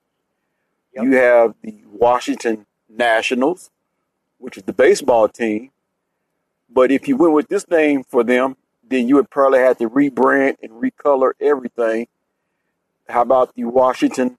Yep. 0.94 1.04
You 1.04 1.16
have 1.16 1.56
the 1.62 1.82
Washington 1.92 2.66
Nationals, 2.90 3.70
which 4.38 4.58
is 4.58 4.64
the 4.64 4.74
baseball 4.74 5.28
team. 5.28 5.72
But 6.70 6.92
if 6.92 7.08
you 7.08 7.18
went 7.18 7.34
with 7.34 7.48
this 7.48 7.68
name 7.70 8.04
for 8.04 8.24
them, 8.24 8.58
then 8.88 9.08
you 9.08 9.16
would 9.16 9.30
probably 9.30 9.60
have 9.60 9.78
to 9.78 9.90
rebrand 9.90 10.58
and 10.62 10.72
recolor 10.72 11.32
everything. 11.40 12.08
How 13.08 13.22
about 13.22 13.56
the 13.56 13.66
Washington 13.66 14.38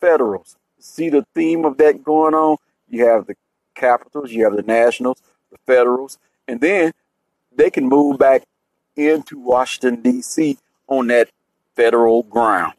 Federals? 0.00 0.56
See 0.78 1.10
the 1.10 1.26
theme 1.34 1.64
of 1.64 1.76
that 1.78 2.02
going 2.02 2.34
on? 2.34 2.56
You 2.88 3.06
have 3.06 3.26
the 3.26 3.36
Capitals, 3.74 4.30
you 4.30 4.44
have 4.44 4.56
the 4.56 4.62
Nationals, 4.62 5.22
the 5.50 5.58
Federals, 5.66 6.18
and 6.46 6.60
then 6.60 6.92
they 7.54 7.70
can 7.70 7.88
move 7.88 8.18
back 8.18 8.42
into 8.96 9.38
Washington, 9.38 10.02
D.C. 10.02 10.58
on 10.86 11.06
that 11.06 11.30
federal 11.76 12.22
ground. 12.22 12.74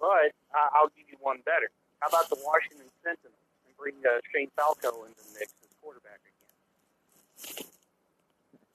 But 0.00 0.32
I'll 0.52 0.88
give 0.96 1.06
you 1.08 1.16
one 1.20 1.38
better. 1.44 1.70
How 2.04 2.08
about 2.20 2.28
the 2.28 2.36
Washington 2.44 2.84
Sentinels 3.02 3.32
and 3.66 3.72
bring 3.80 3.94
uh, 4.04 4.20
Shane 4.30 4.50
Falco 4.56 5.04
into 5.08 5.16
the 5.24 5.40
mix 5.40 5.54
as 5.64 5.72
quarterback 5.80 6.20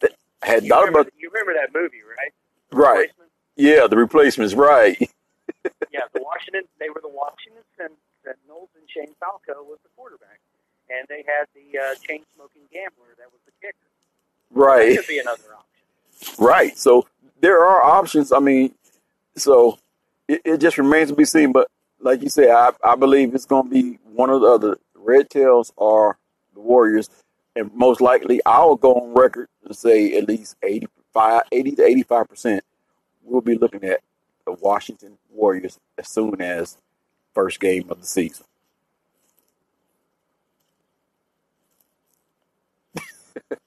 again? 0.02 0.12
I 0.42 0.48
had 0.48 0.64
You 0.64 0.70
thought 0.70 0.90
about 0.90 1.10
you 1.18 1.30
remember 1.30 1.54
that 1.54 1.70
movie, 1.78 2.02
right? 2.02 2.34
The 2.72 2.78
right. 2.78 3.10
Yeah, 3.56 3.86
the 3.88 3.98
replacements, 3.98 4.54
right. 4.56 4.98
Yeah, 5.92 6.02
the 6.14 6.22
Washington. 6.24 6.64
They 6.80 6.90
were 6.90 7.02
the 7.02 7.10
Washington 7.10 7.64
Sen- 7.78 7.90
Sentinels, 8.24 8.70
and 8.80 8.88
Shane 8.90 9.14
Falco 9.20 9.62
was 9.64 9.78
the 9.84 9.90
quarterback, 9.98 10.40
and 10.90 11.06
they 11.10 11.24
had 11.28 11.48
the 11.54 11.78
uh, 11.78 11.96
chain 12.08 12.24
smoking 12.36 12.62
gambler 12.72 13.14
that 13.18 13.26
was 13.32 13.42
the 13.46 13.52
kicker. 13.62 13.76
That 14.52 14.60
Right. 14.60 14.98
could 14.98 15.08
be 15.08 15.20
another 15.20 15.44
option. 15.58 16.44
Right. 16.44 16.78
So 16.78 17.08
there 17.42 17.66
are 17.66 17.82
options. 17.82 18.32
I 18.32 18.40
mean, 18.40 18.74
so 19.36 19.78
it, 20.28 20.42
it 20.46 20.58
just 20.60 20.78
remains 20.78 21.10
to 21.10 21.16
be 21.16 21.26
seen. 21.26 21.52
But 21.52 21.68
like 22.00 22.22
you 22.22 22.30
said, 22.30 22.50
I, 22.50 22.72
I 22.84 22.96
believe 22.96 23.34
it's 23.36 23.46
going 23.46 23.66
to 23.66 23.70
be 23.70 24.00
one 24.14 24.30
or 24.30 24.40
the 24.40 24.48
other. 24.48 24.78
Red 24.96 25.30
Tails 25.30 25.72
are 25.78 26.18
the 26.54 26.60
Warriors. 26.60 27.10
And 27.56 27.74
most 27.74 28.00
likely, 28.00 28.42
I'll 28.46 28.76
go 28.76 28.94
on 28.94 29.14
record 29.14 29.50
and 29.66 29.76
say 29.76 30.18
at 30.18 30.28
least 30.28 30.56
85, 30.64 31.44
80 31.52 31.72
to 31.72 32.04
85% 32.06 32.62
we'll 33.30 33.42
be 33.42 33.56
looking 33.56 33.84
at 33.84 34.02
the 34.46 34.54
Washington 34.54 35.18
Warriors 35.30 35.80
as 35.98 36.10
soon 36.10 36.42
as 36.42 36.78
first 37.34 37.60
game 37.60 37.90
of 37.90 38.00
the 38.00 38.08
season. 38.08 38.46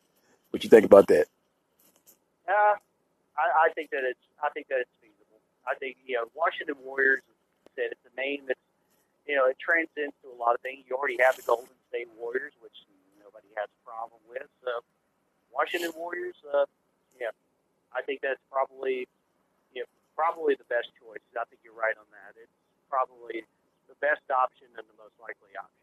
what 0.51 0.63
you 0.65 0.71
think 0.71 0.85
about 0.85 1.07
that? 1.09 1.27
Uh, 2.49 2.53
I, 2.53 3.69
I 3.69 3.73
think 3.75 3.91
that 3.91 4.03
it's. 4.05 4.19
I 4.43 4.51
think 4.51 4.67
that 4.69 4.81
it's 4.81 4.91
feasible. 5.01 5.39
I 5.67 5.75
think 5.77 5.97
you 6.05 6.17
know 6.17 6.25
Washington 6.35 6.75
Warriors. 6.85 7.23
Said 7.77 7.93
it's 7.93 8.07
a 8.07 8.15
name 8.19 8.45
that's 8.47 8.61
you 9.27 9.37
know 9.37 9.47
it 9.49 9.57
transcends 9.59 10.15
to 10.23 10.29
a 10.29 10.39
lot 10.39 10.55
of 10.55 10.61
things. 10.61 10.85
You 10.89 10.97
already 10.97 11.19
have 11.25 11.37
the 11.37 11.47
Golden 11.47 11.73
State 11.89 12.09
Warriors, 12.19 12.53
which 12.61 12.85
nobody 13.17 13.49
has 13.57 13.69
a 13.69 13.81
problem 13.85 14.21
with. 14.29 14.49
So 14.65 14.85
Washington 15.53 15.93
Warriors. 15.97 16.37
Uh, 16.45 16.67
yeah, 17.21 17.33
I 17.93 18.03
think 18.03 18.21
that's 18.21 18.41
probably 18.51 19.09
you 19.73 19.83
know 19.83 19.91
probably 20.17 20.55
the 20.55 20.69
best 20.69 20.93
choice. 21.01 21.23
I 21.33 21.45
think 21.49 21.61
you're 21.65 21.77
right 21.77 21.97
on 21.97 22.09
that. 22.13 22.37
It's 22.37 22.53
probably 22.89 23.45
the 23.89 23.97
best 24.01 24.25
option 24.29 24.69
and 24.77 24.85
the 24.85 24.97
most 25.01 25.17
likely 25.21 25.57
option. 25.57 25.83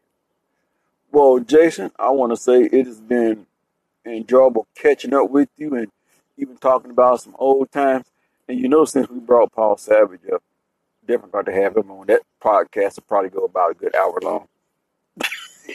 Well, 1.12 1.40
Jason, 1.40 1.90
I 1.98 2.10
want 2.10 2.30
to 2.32 2.36
say 2.36 2.70
it 2.70 2.86
has 2.86 3.00
been 3.00 3.46
enjoyable 4.04 4.68
catching 4.74 5.14
up 5.14 5.30
with 5.30 5.48
you 5.56 5.74
and 5.74 5.88
even 6.36 6.56
talking 6.56 6.90
about 6.90 7.20
some 7.20 7.34
old 7.38 7.70
times. 7.72 8.06
And 8.48 8.58
you 8.58 8.68
know, 8.68 8.84
since 8.84 9.08
we 9.08 9.18
brought 9.18 9.52
Paul 9.52 9.76
Savage 9.76 10.20
up, 10.32 10.42
definitely 11.10 11.32
got 11.32 11.46
to 11.46 11.52
have 11.52 11.76
him 11.76 11.90
on 11.90 12.06
that 12.06 12.22
podcast. 12.42 12.98
It'll 12.98 13.04
probably 13.08 13.30
go 13.30 13.44
about 13.44 13.72
a 13.72 13.74
good 13.74 13.94
hour 13.94 14.18
long. 14.22 14.46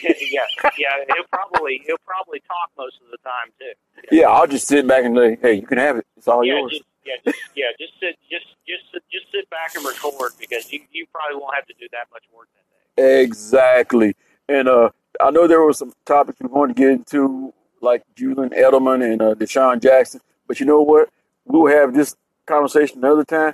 yeah, 0.03 0.41
yeah. 0.77 0.89
He'll 1.13 1.23
probably 1.31 1.81
he'll 1.85 1.97
probably 2.05 2.39
talk 2.47 2.71
most 2.77 2.99
of 3.03 3.11
the 3.11 3.17
time 3.17 3.51
too. 3.59 4.15
Yeah, 4.15 4.27
I'll 4.27 4.47
just 4.47 4.67
sit 4.67 4.87
back 4.87 5.03
and 5.03 5.15
say, 5.15 5.37
hey, 5.41 5.53
you 5.55 5.67
can 5.67 5.77
have 5.77 5.97
it. 5.97 6.05
It's 6.17 6.27
all 6.27 6.43
yeah, 6.43 6.59
yours. 6.59 6.71
just 6.71 6.83
yeah, 7.05 7.13
just 7.23 7.37
yeah, 7.55 7.65
just 7.79 7.93
sit, 7.99 8.17
just 8.29 8.45
just 8.67 8.83
sit, 8.91 9.03
just 9.11 9.25
sit 9.31 9.49
back 9.49 9.75
and 9.75 9.85
record 9.85 10.31
because 10.39 10.71
you 10.71 10.81
you 10.91 11.05
probably 11.13 11.39
won't 11.39 11.55
have 11.55 11.65
to 11.67 11.73
do 11.79 11.87
that 11.91 12.07
much 12.11 12.23
work 12.35 12.47
that 12.55 13.01
day. 13.01 13.21
Exactly. 13.23 14.15
And 14.47 14.67
uh, 14.67 14.89
I 15.19 15.31
know 15.31 15.47
there 15.47 15.61
were 15.61 15.73
some 15.73 15.93
topics 16.05 16.39
we 16.39 16.47
wanted 16.47 16.75
to 16.75 16.81
get 16.81 16.91
into, 16.91 17.53
like 17.81 18.03
Julian 18.15 18.49
Edelman 18.51 19.11
and 19.11 19.21
uh, 19.21 19.35
DeSean 19.35 19.81
Jackson. 19.81 20.21
But 20.47 20.59
you 20.59 20.65
know 20.65 20.81
what? 20.81 21.09
We'll 21.45 21.67
have 21.67 21.93
this 21.93 22.15
conversation 22.45 22.99
another 22.99 23.23
time. 23.23 23.53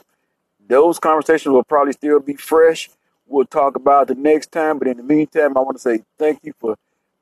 Those 0.67 0.99
conversations 0.99 1.51
will 1.51 1.63
probably 1.63 1.93
still 1.93 2.19
be 2.19 2.35
fresh. 2.35 2.89
We'll 3.27 3.45
talk 3.45 3.75
about 3.75 4.07
the 4.07 4.15
next 4.15 4.51
time. 4.51 4.79
But 4.79 4.87
in 4.87 4.97
the 4.97 5.03
meantime, 5.03 5.57
I 5.57 5.61
want 5.61 5.77
to 5.77 5.81
say 5.81 6.03
thank 6.17 6.39
you 6.43 6.53
for 6.59 6.77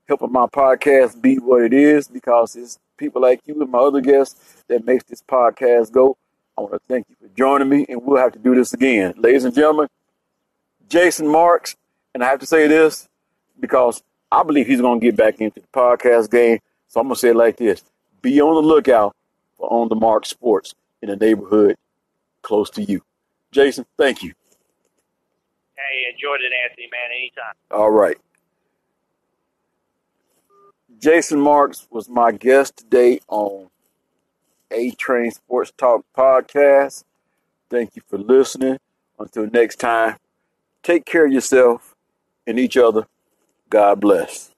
helping 0.07 0.31
my 0.31 0.45
podcast 0.47 1.21
be 1.21 1.37
what 1.37 1.61
it 1.61 1.73
is 1.73 2.07
because 2.07 2.55
it's 2.55 2.79
people 2.97 3.21
like 3.21 3.41
you 3.45 3.61
and 3.61 3.71
my 3.71 3.79
other 3.79 4.01
guests 4.01 4.63
that 4.67 4.85
makes 4.85 5.03
this 5.05 5.21
podcast 5.21 5.91
go. 5.91 6.17
I 6.57 6.61
want 6.61 6.73
to 6.73 6.81
thank 6.87 7.07
you 7.09 7.15
for 7.21 7.33
joining 7.35 7.69
me, 7.69 7.85
and 7.87 8.03
we'll 8.03 8.21
have 8.21 8.33
to 8.33 8.39
do 8.39 8.53
this 8.53 8.73
again. 8.73 9.13
Ladies 9.17 9.45
and 9.45 9.55
gentlemen, 9.55 9.87
Jason 10.89 11.27
Marks, 11.27 11.77
and 12.13 12.23
I 12.23 12.27
have 12.27 12.39
to 12.39 12.45
say 12.45 12.67
this 12.67 13.07
because 13.59 14.03
I 14.31 14.43
believe 14.43 14.67
he's 14.67 14.81
going 14.81 14.99
to 14.99 15.05
get 15.05 15.15
back 15.15 15.39
into 15.39 15.61
the 15.61 15.67
podcast 15.67 16.29
game. 16.31 16.59
So 16.87 16.99
I'm 16.99 17.07
going 17.07 17.15
to 17.15 17.19
say 17.19 17.29
it 17.29 17.35
like 17.35 17.57
this 17.57 17.83
be 18.21 18.41
on 18.41 18.55
the 18.55 18.67
lookout 18.67 19.15
for 19.57 19.71
On 19.71 19.87
the 19.87 19.95
Mark 19.95 20.25
Sports 20.25 20.73
in 21.01 21.09
the 21.09 21.15
neighborhood 21.15 21.77
close 22.41 22.69
to 22.71 22.81
you. 22.81 23.01
Jason, 23.51 23.85
thank 23.97 24.23
you. 24.23 24.33
Hey, 25.75 26.11
enjoyed 26.11 26.41
it, 26.41 26.51
Anthony. 26.63 26.89
Man, 26.91 27.11
anytime. 27.11 27.53
All 27.71 27.89
right. 27.91 28.17
Jason 30.99 31.39
Marks 31.39 31.87
was 31.89 32.09
my 32.09 32.31
guest 32.31 32.77
today 32.77 33.19
on 33.29 33.69
A 34.71 34.91
Train 34.91 35.31
Sports 35.31 35.71
Talk 35.77 36.03
Podcast. 36.15 37.05
Thank 37.69 37.95
you 37.95 38.01
for 38.07 38.17
listening. 38.17 38.77
Until 39.17 39.47
next 39.47 39.77
time, 39.77 40.17
take 40.83 41.05
care 41.05 41.25
of 41.25 41.31
yourself 41.31 41.95
and 42.45 42.59
each 42.59 42.75
other. 42.77 43.07
God 43.69 43.99
bless. 43.99 44.48